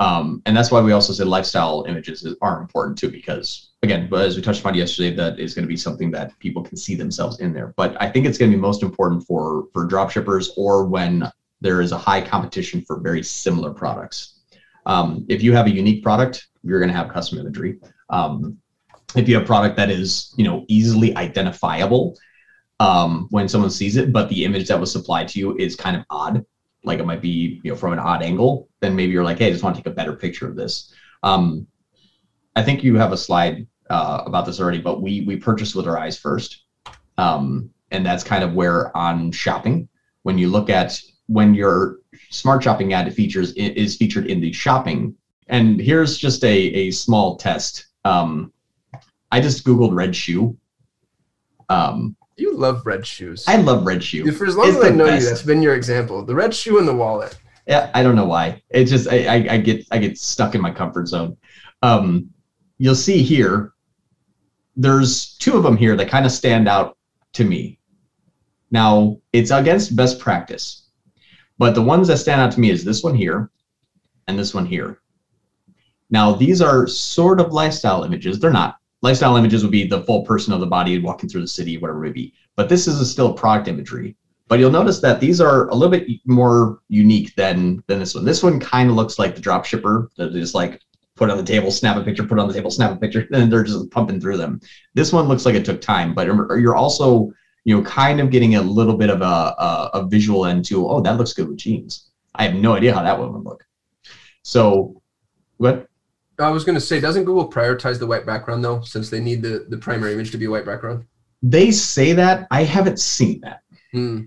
Um, 0.00 0.42
and 0.46 0.56
that's 0.56 0.70
why 0.70 0.80
we 0.80 0.92
also 0.92 1.12
said 1.12 1.26
lifestyle 1.26 1.84
images 1.88 2.26
are 2.40 2.60
important 2.60 2.98
too, 2.98 3.10
because 3.10 3.70
again, 3.82 4.08
as 4.14 4.36
we 4.36 4.42
touched 4.42 4.60
upon 4.60 4.74
yesterday, 4.74 5.14
that 5.16 5.40
is 5.40 5.54
going 5.54 5.64
to 5.64 5.68
be 5.68 5.76
something 5.76 6.10
that 6.12 6.38
people 6.38 6.62
can 6.62 6.76
see 6.76 6.94
themselves 6.94 7.40
in 7.40 7.52
there. 7.52 7.74
But 7.76 8.00
I 8.00 8.08
think 8.08 8.26
it's 8.26 8.38
going 8.38 8.50
to 8.50 8.56
be 8.56 8.60
most 8.60 8.82
important 8.82 9.26
for 9.26 9.66
for 9.72 9.84
drop 9.86 10.10
shippers 10.10 10.52
or 10.56 10.86
when 10.86 11.30
there 11.60 11.80
is 11.80 11.92
a 11.92 11.98
high 11.98 12.20
competition 12.20 12.82
for 12.82 13.00
very 13.00 13.22
similar 13.22 13.72
products. 13.72 14.40
Um, 14.86 15.26
if 15.28 15.42
you 15.42 15.52
have 15.52 15.66
a 15.66 15.70
unique 15.70 16.02
product, 16.02 16.48
you're 16.62 16.78
going 16.78 16.90
to 16.90 16.96
have 16.96 17.08
custom 17.08 17.38
imagery. 17.38 17.78
Um, 18.10 18.58
if 19.16 19.28
you 19.28 19.34
have 19.34 19.44
a 19.44 19.46
product 19.46 19.76
that 19.76 19.90
is 19.90 20.32
you 20.36 20.44
know 20.44 20.64
easily 20.68 21.16
identifiable 21.16 22.16
um, 22.80 23.26
when 23.30 23.48
someone 23.48 23.70
sees 23.70 23.96
it, 23.96 24.12
but 24.12 24.28
the 24.28 24.44
image 24.44 24.68
that 24.68 24.78
was 24.78 24.92
supplied 24.92 25.28
to 25.28 25.38
you 25.38 25.56
is 25.56 25.74
kind 25.76 25.96
of 25.96 26.04
odd, 26.10 26.44
like 26.84 26.98
it 26.98 27.06
might 27.06 27.20
be 27.20 27.60
you 27.64 27.70
know 27.70 27.76
from 27.76 27.92
an 27.92 27.98
odd 27.98 28.22
angle, 28.22 28.68
then 28.80 28.94
maybe 28.94 29.12
you're 29.12 29.24
like, 29.24 29.38
hey, 29.38 29.48
I 29.48 29.50
just 29.50 29.64
want 29.64 29.76
to 29.76 29.82
take 29.82 29.92
a 29.92 29.94
better 29.94 30.14
picture 30.14 30.48
of 30.48 30.56
this. 30.56 30.92
Um, 31.22 31.66
I 32.54 32.62
think 32.62 32.82
you 32.84 32.96
have 32.96 33.12
a 33.12 33.16
slide 33.16 33.66
uh, 33.90 34.22
about 34.26 34.46
this 34.46 34.60
already, 34.60 34.80
but 34.80 35.02
we 35.02 35.22
we 35.22 35.36
purchase 35.36 35.74
with 35.74 35.86
our 35.86 35.98
eyes 35.98 36.18
first, 36.18 36.64
um, 37.16 37.70
and 37.90 38.04
that's 38.04 38.24
kind 38.24 38.44
of 38.44 38.54
where 38.54 38.96
on 38.96 39.32
shopping, 39.32 39.88
when 40.22 40.38
you 40.38 40.48
look 40.48 40.70
at 40.70 41.00
when 41.26 41.54
your 41.54 41.98
smart 42.30 42.62
shopping 42.62 42.92
ad 42.92 43.12
features 43.12 43.52
is 43.54 43.96
featured 43.96 44.26
in 44.26 44.40
the 44.40 44.52
shopping, 44.52 45.14
and 45.48 45.80
here's 45.80 46.16
just 46.16 46.44
a 46.44 46.56
a 46.56 46.90
small 46.92 47.36
test. 47.36 47.86
Um, 48.04 48.52
I 49.32 49.40
just 49.40 49.64
googled 49.64 49.94
red 49.94 50.14
shoe. 50.14 50.56
Um, 51.68 52.16
you 52.38 52.56
love 52.56 52.84
red 52.86 53.06
shoes 53.06 53.44
I 53.48 53.56
love 53.56 53.86
red 53.86 54.02
shoes. 54.02 54.36
for 54.36 54.46
as 54.46 54.56
long 54.56 54.68
It's 54.68 54.78
as 54.78 54.84
i 54.84 54.90
know 54.90 55.06
best. 55.06 55.22
you 55.22 55.28
that's 55.28 55.42
been 55.42 55.62
your 55.62 55.74
example 55.74 56.24
the 56.24 56.34
red 56.34 56.54
shoe 56.54 56.78
and 56.78 56.86
the 56.88 56.94
wallet 56.94 57.36
Yeah, 57.66 57.90
I 57.94 58.02
don't 58.02 58.16
know 58.16 58.24
why. 58.24 58.62
It 58.70 58.84
just 58.86 59.08
I, 59.08 59.26
I, 59.26 59.54
I 59.54 59.58
get 59.58 59.86
I 59.90 59.98
get 59.98 60.16
stuck 60.18 60.54
in 60.54 60.60
my 60.62 60.70
comfort 60.70 61.06
zone. 61.08 61.36
Um, 61.82 62.30
you'll 62.78 62.94
see 62.94 63.22
here. 63.22 63.72
There's 64.74 65.36
two 65.36 65.56
of 65.56 65.62
them 65.64 65.76
here 65.76 65.94
that 65.96 66.08
kind 66.08 66.24
of 66.24 66.32
stand 66.32 66.66
out 66.68 66.96
to 67.34 67.44
me. 67.44 67.78
Now 68.70 69.20
it's 69.34 69.50
against 69.50 69.96
best 69.96 70.18
practice, 70.18 70.86
but 71.58 71.74
the 71.74 71.82
ones 71.82 72.08
that 72.08 72.16
stand 72.18 72.40
out 72.40 72.52
to 72.52 72.60
me 72.60 72.70
is 72.70 72.84
this 72.84 73.02
one 73.02 73.14
here, 73.14 73.50
and 74.28 74.38
this 74.38 74.54
one 74.54 74.64
here. 74.66 75.00
Now 76.08 76.32
these 76.32 76.62
are 76.62 76.86
sort 76.86 77.38
of 77.38 77.52
lifestyle 77.52 78.02
images. 78.04 78.38
They're 78.40 78.50
not. 78.62 78.76
Lifestyle 79.02 79.36
images 79.36 79.62
would 79.62 79.72
be 79.72 79.86
the 79.86 80.02
full 80.02 80.24
person 80.24 80.52
of 80.52 80.60
the 80.60 80.66
body 80.66 80.98
walking 80.98 81.28
through 81.28 81.42
the 81.42 81.48
city, 81.48 81.78
whatever 81.78 82.04
it 82.04 82.14
be. 82.14 82.34
But 82.56 82.68
this 82.68 82.88
is 82.88 83.00
a 83.00 83.06
still 83.06 83.32
product 83.32 83.68
imagery. 83.68 84.16
But 84.48 84.58
you'll 84.58 84.70
notice 84.70 85.00
that 85.00 85.20
these 85.20 85.40
are 85.40 85.68
a 85.68 85.74
little 85.74 85.90
bit 85.90 86.08
more 86.24 86.80
unique 86.88 87.34
than 87.36 87.84
than 87.86 87.98
this 87.98 88.14
one. 88.14 88.24
This 88.24 88.42
one 88.42 88.58
kind 88.58 88.88
of 88.88 88.96
looks 88.96 89.18
like 89.18 89.34
the 89.34 89.40
drop 89.40 89.64
shipper 89.64 90.10
that 90.16 90.32
just 90.32 90.54
like 90.54 90.80
put 91.16 91.30
on 91.30 91.36
the 91.36 91.44
table, 91.44 91.70
snap 91.70 91.96
a 91.96 92.02
picture, 92.02 92.24
put 92.24 92.38
on 92.38 92.48
the 92.48 92.54
table, 92.54 92.70
snap 92.70 92.92
a 92.92 92.96
picture, 92.96 93.28
and 93.32 93.52
they're 93.52 93.62
just 93.62 93.90
pumping 93.90 94.20
through 94.20 94.38
them. 94.38 94.60
This 94.94 95.12
one 95.12 95.28
looks 95.28 95.44
like 95.44 95.54
it 95.54 95.64
took 95.64 95.80
time, 95.80 96.14
but 96.14 96.26
you're 96.26 96.76
also 96.76 97.30
you 97.64 97.76
know 97.76 97.82
kind 97.82 98.20
of 98.20 98.30
getting 98.30 98.54
a 98.54 98.62
little 98.62 98.96
bit 98.96 99.10
of 99.10 99.20
a 99.20 99.24
a, 99.24 99.90
a 99.94 100.06
visual 100.06 100.46
into 100.46 100.88
oh 100.88 101.00
that 101.02 101.18
looks 101.18 101.34
good 101.34 101.48
with 101.48 101.58
jeans. 101.58 102.10
I 102.34 102.44
have 102.44 102.54
no 102.54 102.74
idea 102.74 102.94
how 102.94 103.02
that 103.02 103.18
one 103.18 103.32
would 103.32 103.44
look. 103.44 103.64
So 104.42 105.02
what? 105.58 105.87
I 106.38 106.50
was 106.50 106.64
going 106.64 106.74
to 106.74 106.80
say 106.80 107.00
doesn't 107.00 107.24
google 107.24 107.50
prioritize 107.50 107.98
the 107.98 108.06
white 108.06 108.26
background 108.26 108.64
though 108.64 108.80
since 108.82 109.10
they 109.10 109.20
need 109.20 109.42
the 109.42 109.66
the 109.68 109.78
primary 109.78 110.12
image 110.12 110.30
to 110.30 110.38
be 110.38 110.46
a 110.46 110.50
white 110.50 110.66
background 110.66 111.04
They 111.42 111.70
say 111.70 112.14
that 112.14 112.46
I 112.50 112.64
haven't 112.64 112.98
seen 112.98 113.40
that. 113.42 113.60
Hmm. 113.92 114.22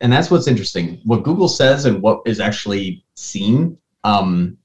and 0.00 0.12
that's 0.12 0.30
what's 0.30 0.48
interesting. 0.48 1.00
What 1.04 1.22
Google 1.22 1.48
says 1.48 1.86
and 1.86 2.02
what 2.02 2.20
is 2.26 2.38
actually 2.40 3.04
seen 3.14 3.78
um, 4.04 4.58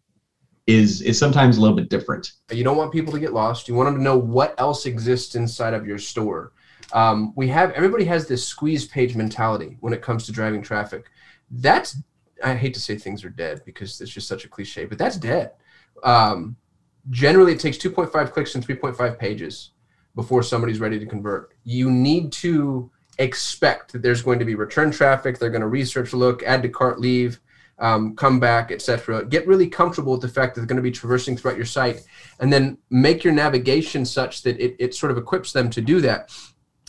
is 0.67 1.01
is 1.01 1.17
sometimes 1.17 1.57
a 1.57 1.61
little 1.61 1.75
bit 1.75 1.89
different. 1.89 2.33
You 2.51 2.63
don't 2.63 2.77
want 2.77 2.91
people 2.91 3.13
to 3.13 3.19
get 3.19 3.33
lost. 3.33 3.67
You 3.67 3.75
want 3.75 3.87
them 3.87 3.97
to 3.97 4.03
know 4.03 4.17
what 4.17 4.59
else 4.59 4.85
exists 4.85 5.35
inside 5.35 5.73
of 5.73 5.85
your 5.85 5.99
store. 5.99 6.51
Um, 6.93 7.33
we 7.35 7.47
have 7.49 7.71
everybody 7.71 8.03
has 8.05 8.27
this 8.27 8.45
squeeze 8.45 8.87
page 8.87 9.15
mentality 9.15 9.77
when 9.79 9.93
it 9.93 10.01
comes 10.01 10.25
to 10.25 10.31
driving 10.31 10.61
traffic. 10.61 11.05
That's 11.49 11.97
I 12.43 12.55
hate 12.55 12.73
to 12.73 12.81
say 12.81 12.97
things 12.97 13.23
are 13.23 13.29
dead 13.29 13.61
because 13.65 14.01
it's 14.01 14.11
just 14.11 14.27
such 14.27 14.43
a 14.43 14.49
cliche, 14.49 14.85
but 14.85 14.97
that's 14.97 15.17
dead. 15.17 15.51
Um, 16.03 16.55
generally, 17.09 17.53
it 17.53 17.59
takes 17.59 17.77
2.5 17.77 18.31
clicks 18.31 18.55
and 18.55 18.65
3.5 18.65 19.17
pages 19.17 19.71
before 20.15 20.43
somebody's 20.43 20.79
ready 20.79 20.99
to 20.99 21.05
convert. 21.05 21.53
You 21.63 21.89
need 21.89 22.31
to 22.33 22.91
expect 23.17 23.93
that 23.93 24.01
there's 24.01 24.21
going 24.21 24.39
to 24.39 24.45
be 24.45 24.55
return 24.55 24.91
traffic. 24.91 25.37
They're 25.37 25.49
going 25.49 25.61
to 25.61 25.67
research, 25.67 26.13
look, 26.13 26.43
add 26.43 26.63
to 26.63 26.69
cart, 26.69 26.99
leave, 26.99 27.39
um, 27.79 28.15
come 28.15 28.39
back, 28.39 28.71
etc. 28.71 29.25
Get 29.25 29.47
really 29.47 29.67
comfortable 29.67 30.13
with 30.13 30.21
the 30.21 30.27
fact 30.27 30.53
that 30.53 30.61
they're 30.61 30.67
going 30.67 30.77
to 30.77 30.83
be 30.83 30.91
traversing 30.91 31.35
throughout 31.35 31.57
your 31.57 31.65
site, 31.65 32.01
and 32.39 32.51
then 32.51 32.77
make 32.89 33.23
your 33.23 33.33
navigation 33.33 34.05
such 34.05 34.43
that 34.43 34.59
it, 34.59 34.75
it 34.79 34.93
sort 34.93 35.11
of 35.11 35.17
equips 35.17 35.51
them 35.51 35.69
to 35.71 35.81
do 35.81 36.01
that. 36.01 36.31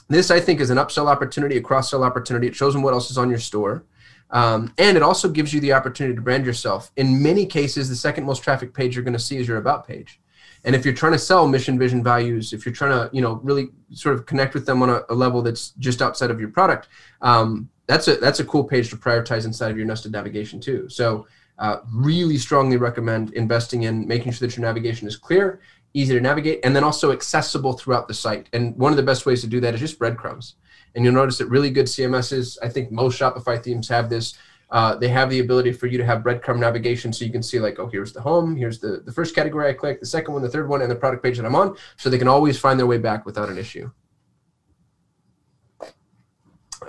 This, 0.09 0.31
I 0.31 0.41
think, 0.41 0.61
is 0.61 0.71
an 0.71 0.77
upsell 0.77 1.07
opportunity, 1.07 1.57
a 1.57 1.63
cross 1.63 1.91
sell 1.91 2.05
opportunity. 2.05 2.47
It 2.47 2.55
shows 2.55 2.75
them 2.75 2.83
what 2.83 2.93
else 2.93 3.11
is 3.11 3.17
on 3.17 3.31
your 3.31 3.39
store. 3.39 3.85
Um, 4.33 4.73
and 4.79 4.97
it 4.97 5.03
also 5.03 5.29
gives 5.29 5.53
you 5.53 5.61
the 5.61 5.75
opportunity 5.75 6.17
to 6.17 6.23
brand 6.23 6.47
yourself. 6.47 6.91
In 6.97 7.23
many 7.23 7.45
cases, 7.47 7.89
the 7.89 7.97
second 7.97 8.25
most 8.25 8.43
traffic 8.43 8.73
page 8.73 8.97
you're 8.97 9.05
going 9.05 9.13
to 9.13 9.19
see 9.19 9.37
is 9.37 9.47
your 9.47 9.59
about 9.59 9.87
page. 9.87 10.21
And 10.65 10.75
if 10.75 10.85
you're 10.85 10.95
trying 10.95 11.13
to 11.13 11.19
sell 11.19 11.47
mission, 11.47 11.79
vision, 11.79 12.03
values, 12.03 12.53
if 12.53 12.65
you're 12.65 12.75
trying 12.75 12.93
to, 12.93 13.15
you 13.15 13.21
know, 13.21 13.35
really 13.43 13.71
sort 13.93 14.15
of 14.15 14.27
connect 14.27 14.55
with 14.55 14.65
them 14.65 14.83
on 14.83 14.91
a, 14.91 15.03
a 15.09 15.15
level 15.15 15.43
that's 15.43 15.71
just 15.79 16.01
outside 16.01 16.31
of 16.31 16.41
your 16.41 16.51
product, 16.51 16.89
um, 17.21 17.69
that's 17.87 18.07
a 18.09 18.17
that's 18.17 18.41
a 18.41 18.45
cool 18.45 18.65
page 18.65 18.89
to 18.91 18.97
prioritize 18.97 19.45
inside 19.45 19.71
of 19.71 19.77
your 19.77 19.87
nested 19.87 20.13
navigation 20.13 20.61
too. 20.61 20.89
So, 20.89 21.27
uh, 21.59 21.79
really 21.93 22.39
strongly 22.39 22.77
recommend 22.77 23.33
investing 23.35 23.83
in 23.83 24.07
making 24.07 24.33
sure 24.33 24.47
that 24.47 24.57
your 24.57 24.65
navigation 24.65 25.09
is 25.09 25.17
clear, 25.17 25.61
easy 25.95 26.15
to 26.15 26.21
navigate, 26.21 26.61
and 26.65 26.75
then 26.75 26.85
also 26.85 27.13
accessible 27.13 27.73
throughout 27.73 28.07
the 28.07 28.15
site. 28.15 28.49
And 28.53 28.77
one 28.77 28.93
of 28.93 28.97
the 28.97 29.03
best 29.03 29.27
ways 29.27 29.41
to 29.43 29.49
do 29.49 29.61
that 29.61 29.75
is 29.75 29.81
just 29.81 29.99
breadcrumbs. 29.99 30.55
And 30.95 31.05
you'll 31.05 31.15
notice 31.15 31.39
that 31.39 31.47
really 31.47 31.71
good 31.71 31.87
CMSs, 31.87 32.59
I 32.63 32.69
think 32.69 32.91
most 32.91 33.19
Shopify 33.19 33.63
themes 33.63 33.89
have 33.89 34.11
this. 34.11 34.35
Uh, 34.71 34.95
they 34.97 35.09
have 35.09 35.29
the 35.29 35.41
ability 35.41 35.73
for 35.73 35.87
you 35.87 35.99
to 35.99 36.05
have 36.05 36.23
breadcrumb 36.23 36.59
navigation 36.59 37.13
so 37.13 37.27
you 37.27 37.31
can 37.31 37.43
see 37.43 37.61
like, 37.61 37.79
oh, 37.79 37.89
here's 37.89 38.13
the 38.13 38.21
home, 38.21 38.57
here's 38.57 38.79
the, 38.79 39.03
the 39.05 39.13
first 39.13 39.35
category 39.35 39.69
I 39.69 39.75
click, 39.75 40.01
the 40.01 40.07
second 40.07 40.33
one, 40.33 40.43
the 40.43 40.49
third 40.49 40.67
one, 40.67 40.81
and 40.81 40.91
the 40.91 40.97
product 40.97 41.23
page 41.23 41.37
that 41.37 41.45
I'm 41.45 41.55
on. 41.55 41.77
So 41.97 42.09
they 42.09 42.17
can 42.17 42.29
always 42.29 42.59
find 42.59 42.79
their 42.79 42.87
way 42.87 42.97
back 42.97 43.27
without 43.27 43.51
an 43.51 43.59
issue. 43.59 43.91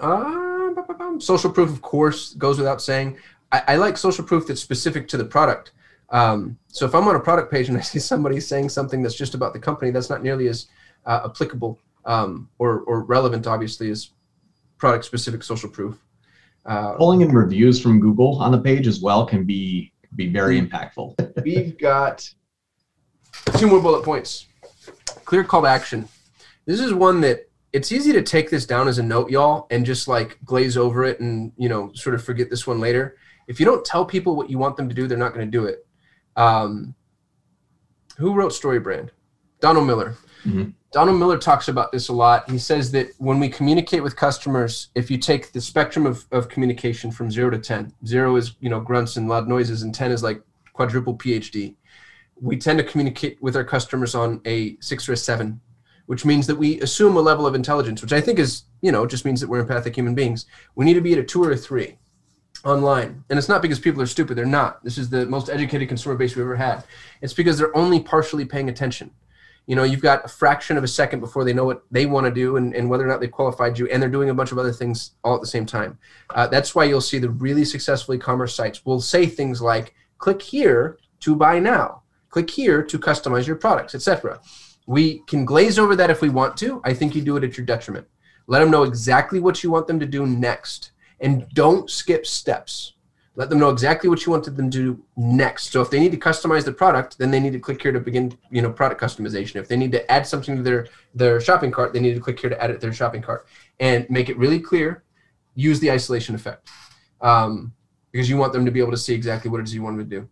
Uh, 0.02 0.72
social 1.20 1.52
proof, 1.52 1.70
of 1.70 1.82
course, 1.82 2.34
goes 2.36 2.58
without 2.58 2.82
saying. 2.82 3.18
I, 3.52 3.64
I 3.68 3.76
like 3.76 3.98
social 3.98 4.24
proof 4.24 4.48
that's 4.48 4.62
specific 4.62 5.08
to 5.10 5.18
the 5.18 5.26
product. 5.26 5.74
Um, 6.10 6.58
so 6.68 6.86
if 6.86 6.96
I'm 6.96 7.08
on 7.08 7.16
a 7.16 7.20
product 7.20 7.52
page 7.52 7.70
and 7.70 7.78
I 7.78 7.82
see 7.82 8.00
somebody 8.00 8.40
saying 8.40 8.70
something 8.70 9.02
that's 9.02 9.16
just 9.16 9.34
about 9.34 9.54
the 9.54 9.60
company, 9.60 9.92
that's 9.92 10.10
not 10.10 10.24
nearly 10.24 10.48
as 10.48 10.68
uh, 11.06 11.22
applicable 11.26 11.80
um, 12.06 12.50
or, 12.60 12.82
or 12.82 13.04
relevant, 13.04 13.48
obviously, 13.48 13.90
is 13.90 14.12
product 14.78 15.06
specific 15.06 15.44
social 15.44 15.70
proof. 15.70 15.98
Uh, 16.66 16.94
Pulling 16.94 17.22
in 17.22 17.32
reviews 17.32 17.82
from 17.82 18.00
Google 18.00 18.40
on 18.40 18.52
the 18.52 18.60
page 18.60 18.88
as 18.88 19.02
well 19.02 19.26
can 19.26 19.44
be 19.44 19.92
be 20.16 20.28
very 20.32 20.62
impactful. 20.62 21.44
we've 21.44 21.78
got 21.78 22.30
two 23.58 23.68
more 23.68 23.82
bullet 23.82 24.04
points. 24.04 24.46
Clear 25.26 25.44
call 25.44 25.64
to 25.64 25.68
action. 25.68 26.08
This 26.66 26.80
is 26.80 26.94
one 26.94 27.20
that 27.22 27.50
it's 27.74 27.92
easy 27.92 28.14
to 28.14 28.22
take 28.22 28.50
this 28.50 28.66
down 28.66 28.88
as 28.88 29.00
a 29.00 29.04
note, 29.04 29.32
y'all, 29.32 29.66
and 29.72 29.86
just 29.86 30.08
like 30.08 30.38
glaze 30.46 30.78
over 30.78 31.04
it 31.04 31.20
and 31.20 31.52
you 31.58 31.68
know 31.68 31.92
sort 31.94 32.16
of 32.16 32.24
forget 32.24 32.50
this 32.50 32.68
one 32.68 32.80
later. 32.80 33.18
If 33.48 33.60
you 33.60 33.66
don't 33.66 33.84
tell 33.84 34.06
people 34.06 34.36
what 34.36 34.50
you 34.50 34.58
want 34.58 34.78
them 34.78 34.88
to 34.88 34.96
do, 34.96 35.08
they're 35.08 35.18
not 35.18 35.34
going 35.34 35.46
to 35.46 35.52
do 35.52 35.66
it. 35.66 35.86
Um, 36.36 36.94
who 38.18 38.34
wrote 38.34 38.54
Story 38.54 38.80
Brand? 38.80 39.12
Donald 39.60 39.88
Miller. 39.88 40.16
Mhm. 40.46 40.74
Donald 40.94 41.18
Miller 41.18 41.38
talks 41.38 41.68
about 41.68 41.92
this 41.92 42.10
a 42.10 42.14
lot. 42.14 42.50
He 42.50 42.60
says 42.60 42.92
that 42.92 43.10
when 43.18 43.40
we 43.40 43.50
communicate 43.50 44.04
with 44.04 44.16
customers, 44.16 44.90
if 44.94 45.10
you 45.10 45.18
take 45.18 45.52
the 45.52 45.60
spectrum 45.60 46.06
of, 46.06 46.26
of 46.32 46.50
communication 46.50 47.12
from 47.12 47.32
zero 47.32 47.50
to 47.50 47.58
10, 47.58 47.92
zero 48.06 48.36
is, 48.36 48.56
you 48.60 48.70
know, 48.70 48.80
grunts 48.80 49.18
and 49.18 49.28
loud 49.28 49.48
noises, 49.48 49.82
and 49.82 49.94
10 49.94 50.12
is 50.12 50.22
like 50.22 50.42
quadruple 50.74 51.18
PhD. 51.18 51.76
We 52.40 52.58
tend 52.58 52.78
to 52.78 52.84
communicate 52.86 53.42
with 53.42 53.56
our 53.56 53.64
customers 53.64 54.14
on 54.14 54.40
a 54.46 54.78
six 54.82 55.10
or 55.10 55.14
a 55.14 55.18
seven, 55.18 55.62
which 56.06 56.26
means 56.26 56.46
that 56.48 56.58
we 56.58 56.80
assume 56.82 57.18
a 57.18 57.22
level 57.22 57.48
of 57.48 57.56
intelligence, 57.56 58.02
which 58.02 58.14
I 58.14 58.22
think 58.22 58.38
is 58.38 58.64
you 58.84 58.92
know, 58.92 59.08
just 59.08 59.24
means 59.24 59.40
that 59.40 59.50
we're 59.50 59.62
empathic 59.62 59.96
human 59.96 60.14
beings. 60.14 60.46
We 60.76 60.84
need 60.84 60.96
to 60.96 61.02
be 61.02 61.14
at 61.14 61.20
a 61.20 61.24
two 61.24 61.42
or 61.42 61.52
a 61.52 61.58
three 61.58 61.98
online. 62.66 63.24
And 63.30 63.40
it's 63.40 63.48
not 63.48 63.62
because 63.62 63.80
people 63.80 64.02
are 64.02 64.06
stupid. 64.06 64.38
They're 64.38 64.46
not. 64.46 64.84
This 64.84 64.98
is 64.98 65.10
the 65.10 65.26
most 65.26 65.50
educated 65.50 65.88
consumer 65.88 66.16
base 66.16 66.36
we've 66.36 66.44
ever 66.44 66.58
had. 66.58 66.84
It's 67.22 67.34
because 67.34 67.58
they're 67.58 67.76
only 67.76 68.02
partially 68.02 68.44
paying 68.44 68.68
attention. 68.68 69.10
You 69.66 69.76
know, 69.76 69.84
you've 69.84 70.02
got 70.02 70.26
a 70.26 70.28
fraction 70.28 70.78
of 70.78 70.84
a 70.84 70.88
second 70.88 71.22
before 71.22 71.46
they 71.46 71.54
know 71.54 71.64
what 71.64 71.84
they 71.90 72.06
want 72.06 72.26
to 72.26 72.32
do 72.32 72.58
and, 72.58 72.76
and 72.76 72.90
whether 72.90 73.06
or 73.06 73.08
not 73.08 73.22
they 73.22 73.28
qualified 73.28 73.80
you, 73.80 73.88
and 73.88 74.02
they're 74.02 74.10
doing 74.10 74.30
a 74.30 74.34
bunch 74.34 74.52
of 74.52 74.58
other 74.58 74.74
things 74.74 75.12
all 75.24 75.36
at 75.36 75.42
the 75.42 75.48
same 75.48 75.66
time. 75.66 75.98
Uh, 76.32 76.48
that's 76.48 76.76
why 76.76 76.84
you'll 76.84 77.02
see 77.02 77.20
the 77.20 77.30
really 77.30 77.64
successful 77.64 78.14
e-commerce 78.14 78.54
sites 78.54 78.86
will 78.86 79.00
say 79.00 79.26
things 79.26 79.62
like, 79.62 79.94
click 80.18 80.42
here 80.42 80.98
to 81.22 81.36
buy 81.36 81.60
now, 81.60 82.04
click 82.30 82.50
here 82.50 82.84
to 82.84 83.00
customize 83.00 83.48
your 83.48 83.56
products, 83.56 83.96
etc. 83.96 84.40
We 84.86 85.20
can 85.28 85.46
glaze 85.46 85.80
over 85.80 85.96
that 85.96 86.10
if 86.10 86.22
we 86.22 86.30
want 86.30 86.58
to. 86.58 86.82
I 86.84 86.94
think 86.94 87.16
you 87.16 87.22
do 87.22 87.38
it 87.38 87.44
at 87.44 87.58
your 87.58 87.66
detriment. 87.66 88.08
Let 88.48 88.60
them 88.60 88.72
know 88.72 88.84
exactly 88.84 89.40
what 89.40 89.64
you 89.64 89.72
want 89.72 89.88
them 89.88 90.00
to 90.00 90.06
do 90.06 90.26
next 90.26 90.92
and 91.20 91.48
don't 91.54 91.90
skip 91.90 92.26
steps. 92.26 92.93
Let 93.36 93.50
them 93.50 93.58
know 93.58 93.70
exactly 93.70 94.10
what 94.10 94.24
you 94.26 94.32
wanted 94.32 94.56
them 94.56 94.70
to 94.70 94.78
do 94.78 95.04
next. 95.18 95.72
So 95.72 95.82
if 95.82 95.90
they 95.90 96.00
need 96.00 96.12
to 96.12 96.18
customize 96.18 96.66
the 96.66 96.72
product, 96.72 97.18
then 97.18 97.32
they 97.32 97.40
need 97.40 97.54
to 97.54 97.60
click 97.60 97.82
here 97.82 97.92
to 97.92 98.00
begin, 98.00 98.38
you 98.52 98.62
know, 98.62 98.72
product 98.72 99.02
customization. 99.02 99.56
If 99.56 99.68
they 99.68 99.76
need 99.76 99.92
to 99.94 100.12
add 100.12 100.28
something 100.28 100.56
to 100.56 100.62
their 100.62 100.88
their 101.16 101.42
shopping 101.42 101.72
cart, 101.72 101.94
they 101.94 102.00
need 102.00 102.14
to 102.14 102.20
click 102.20 102.40
here 102.40 102.52
to 102.52 102.64
add 102.64 102.70
it 102.70 102.76
to 102.76 102.80
their 102.80 102.94
shopping 102.94 103.24
cart 103.24 103.48
and 103.80 104.08
make 104.10 104.30
it 104.30 104.38
really 104.38 104.60
clear. 104.60 105.04
Use 105.56 105.80
the 105.80 105.92
isolation 105.92 106.36
effect 106.36 106.70
um, 107.22 107.74
because 108.12 108.30
you 108.30 108.38
want 108.38 108.54
them 108.54 108.66
to 108.66 108.72
be 108.72 108.80
able 108.80 108.92
to 108.92 108.98
see 108.98 109.16
exactly 109.16 109.50
what 109.50 109.60
it 109.60 109.64
is 109.64 109.74
you 109.74 109.82
want 109.82 109.98
them 109.98 110.08
to 110.08 110.20
do, 110.22 110.30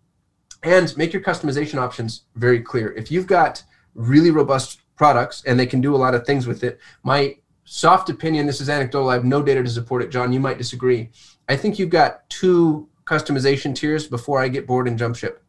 and 0.61 0.95
make 0.95 1.11
your 1.11 1.23
customization 1.23 1.79
options 1.79 2.25
very 2.35 2.61
clear. 2.61 2.91
If 2.93 3.11
you've 3.11 3.27
got 3.27 3.63
really 3.95 4.31
robust 4.31 4.81
products 4.95 5.43
and 5.45 5.59
they 5.59 5.65
can 5.65 5.81
do 5.81 5.95
a 5.95 5.97
lot 5.97 6.13
of 6.13 6.25
things 6.25 6.45
with 6.45 6.63
it, 6.63 6.79
my 7.03 7.37
soft 7.65 8.09
opinion, 8.09 8.45
this 8.45 8.61
is 8.61 8.69
anecdotal, 8.69 9.09
I 9.09 9.13
have 9.15 9.25
no 9.25 9.41
data 9.41 9.63
to 9.63 9.69
support 9.69 10.03
it. 10.03 10.11
John, 10.11 10.31
you 10.31 10.39
might 10.39 10.57
disagree. 10.57 11.09
I 11.49 11.55
think 11.55 11.79
you've 11.79 11.89
got 11.89 12.29
two 12.29 12.87
customization 13.05 13.75
tiers 13.75 14.07
before 14.07 14.41
I 14.41 14.47
get 14.47 14.67
bored 14.67 14.87
and 14.87 14.97
jump 14.97 15.15
ship. 15.15 15.43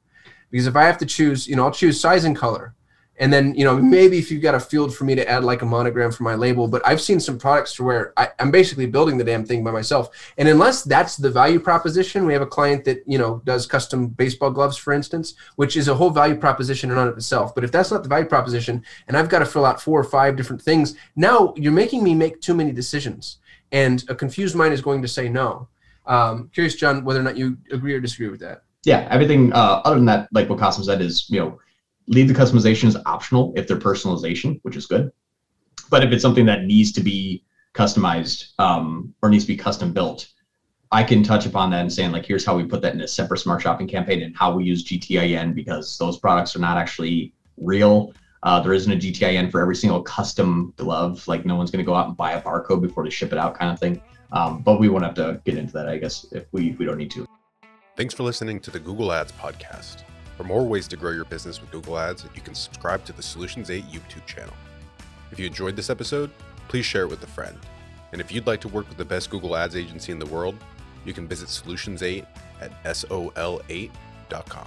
Because 0.50 0.66
if 0.66 0.76
I 0.76 0.84
have 0.84 0.98
to 0.98 1.06
choose, 1.06 1.48
you 1.48 1.56
know, 1.56 1.64
I'll 1.64 1.70
choose 1.70 2.00
size 2.00 2.24
and 2.24 2.36
color. 2.36 2.74
And 3.18 3.32
then 3.32 3.54
you 3.54 3.64
know 3.64 3.76
maybe 3.76 4.18
if 4.18 4.30
you've 4.30 4.42
got 4.42 4.54
a 4.54 4.60
field 4.60 4.94
for 4.94 5.04
me 5.04 5.14
to 5.14 5.28
add 5.28 5.44
like 5.44 5.62
a 5.62 5.66
monogram 5.66 6.10
for 6.10 6.22
my 6.22 6.34
label 6.34 6.66
but 6.66 6.84
i've 6.86 7.00
seen 7.00 7.20
some 7.20 7.38
products 7.38 7.74
to 7.74 7.84
where 7.84 8.12
I, 8.16 8.30
am 8.38 8.50
basically 8.50 8.86
building 8.86 9.18
the 9.18 9.24
damn 9.24 9.44
thing 9.44 9.62
by 9.62 9.70
myself. 9.70 10.32
And 10.38 10.48
unless 10.48 10.82
that's 10.82 11.16
the 11.18 11.30
value 11.30 11.60
proposition 11.60 12.24
we 12.24 12.32
have 12.32 12.42
a 12.42 12.46
client 12.46 12.84
that 12.86 13.02
you 13.06 13.18
know 13.18 13.42
does 13.44 13.66
custom 13.66 14.08
baseball 14.08 14.50
gloves 14.50 14.78
for 14.78 14.92
instance 14.92 15.34
which 15.56 15.76
is 15.76 15.88
a 15.88 15.94
whole 15.94 16.10
value 16.10 16.36
proposition 16.36 16.90
in 16.90 16.96
and 16.96 17.10
of 17.10 17.16
itself. 17.16 17.54
But 17.54 17.64
if 17.64 17.70
that's 17.70 17.90
not 17.90 18.02
the 18.02 18.08
value 18.08 18.26
proposition 18.26 18.82
and 19.06 19.16
i've 19.16 19.28
got 19.28 19.40
to 19.40 19.46
fill 19.46 19.66
out 19.66 19.80
four 19.80 20.00
or 20.00 20.04
five 20.04 20.34
different 20.34 20.62
things 20.62 20.96
now 21.14 21.52
you're 21.56 21.70
making 21.70 22.02
me 22.02 22.14
make 22.14 22.40
too 22.40 22.54
many 22.54 22.72
decisions. 22.72 23.38
And 23.72 24.04
a 24.08 24.14
confused 24.14 24.56
mind 24.56 24.74
is 24.74 24.82
going 24.82 25.02
to 25.02 25.08
say 25.08 25.28
no 25.28 25.68
um, 26.06 26.50
curious 26.52 26.74
john 26.74 27.04
whether 27.04 27.20
or 27.20 27.22
not 27.22 27.36
you 27.36 27.56
agree 27.70 27.94
or 27.94 28.00
disagree 28.00 28.28
with 28.28 28.40
that 28.40 28.62
yeah 28.84 29.06
everything 29.10 29.52
uh, 29.52 29.80
other 29.84 29.96
than 29.96 30.06
that 30.06 30.28
like 30.32 30.48
what 30.48 30.58
Kasim 30.58 30.84
said 30.84 31.00
is 31.00 31.28
you 31.30 31.38
know 31.38 31.58
leave 32.06 32.28
the 32.28 32.34
customization 32.34 32.88
as 32.88 32.96
optional 33.06 33.52
if 33.56 33.66
they're 33.66 33.76
personalization, 33.76 34.60
which 34.62 34.76
is 34.76 34.86
good. 34.86 35.12
But 35.90 36.04
if 36.04 36.12
it's 36.12 36.22
something 36.22 36.46
that 36.46 36.64
needs 36.64 36.92
to 36.92 37.00
be 37.00 37.44
customized 37.74 38.52
um, 38.58 39.14
or 39.22 39.28
needs 39.28 39.44
to 39.44 39.48
be 39.48 39.56
custom 39.56 39.92
built, 39.92 40.28
I 40.90 41.02
can 41.02 41.22
touch 41.22 41.46
upon 41.46 41.70
that 41.70 41.80
and 41.80 41.92
saying 41.92 42.12
like, 42.12 42.26
here's 42.26 42.44
how 42.44 42.56
we 42.56 42.64
put 42.64 42.82
that 42.82 42.94
in 42.94 43.00
a 43.00 43.08
separate 43.08 43.38
smart 43.38 43.62
shopping 43.62 43.88
campaign 43.88 44.22
and 44.22 44.36
how 44.36 44.54
we 44.54 44.64
use 44.64 44.84
GTIN 44.84 45.54
because 45.54 45.96
those 45.96 46.18
products 46.18 46.54
are 46.54 46.58
not 46.58 46.76
actually 46.76 47.32
real. 47.56 48.12
Uh, 48.42 48.60
there 48.60 48.74
isn't 48.74 48.92
a 48.92 48.96
GTIN 48.96 49.50
for 49.50 49.60
every 49.60 49.76
single 49.76 50.02
custom 50.02 50.74
glove. 50.76 51.26
Like 51.28 51.46
no 51.46 51.56
one's 51.56 51.70
going 51.70 51.84
to 51.84 51.86
go 51.86 51.94
out 51.94 52.08
and 52.08 52.16
buy 52.16 52.32
a 52.32 52.42
barcode 52.42 52.82
before 52.82 53.04
they 53.04 53.10
ship 53.10 53.32
it 53.32 53.38
out, 53.38 53.54
kind 53.54 53.72
of 53.72 53.78
thing. 53.78 54.02
Um, 54.32 54.62
but 54.62 54.80
we 54.80 54.88
won't 54.88 55.04
have 55.04 55.14
to 55.14 55.40
get 55.44 55.56
into 55.56 55.72
that, 55.74 55.88
I 55.88 55.98
guess, 55.98 56.26
if 56.32 56.46
we 56.52 56.70
if 56.70 56.78
we 56.78 56.86
don't 56.86 56.98
need 56.98 57.10
to. 57.12 57.26
Thanks 57.96 58.14
for 58.14 58.22
listening 58.22 58.58
to 58.60 58.70
the 58.70 58.80
Google 58.80 59.12
Ads 59.12 59.32
podcast. 59.32 60.04
For 60.36 60.44
more 60.44 60.64
ways 60.64 60.88
to 60.88 60.96
grow 60.96 61.10
your 61.10 61.26
business 61.26 61.60
with 61.60 61.70
Google 61.70 61.98
Ads, 61.98 62.24
you 62.34 62.40
can 62.40 62.54
subscribe 62.54 63.04
to 63.04 63.12
the 63.12 63.22
Solutions 63.22 63.70
8 63.70 63.84
YouTube 63.84 64.24
channel. 64.26 64.54
If 65.30 65.38
you 65.38 65.46
enjoyed 65.46 65.76
this 65.76 65.90
episode, 65.90 66.30
please 66.68 66.86
share 66.86 67.02
it 67.02 67.08
with 67.08 67.22
a 67.22 67.26
friend. 67.26 67.58
And 68.12 68.20
if 68.20 68.32
you'd 68.32 68.46
like 68.46 68.60
to 68.62 68.68
work 68.68 68.88
with 68.88 68.98
the 68.98 69.04
best 69.04 69.28
Google 69.30 69.56
Ads 69.56 69.76
agency 69.76 70.10
in 70.10 70.18
the 70.18 70.26
world, 70.26 70.56
you 71.04 71.12
can 71.12 71.28
visit 71.28 71.48
Solutions 71.48 72.02
8 72.02 72.24
at 72.60 72.82
sol8.com. 72.84 74.66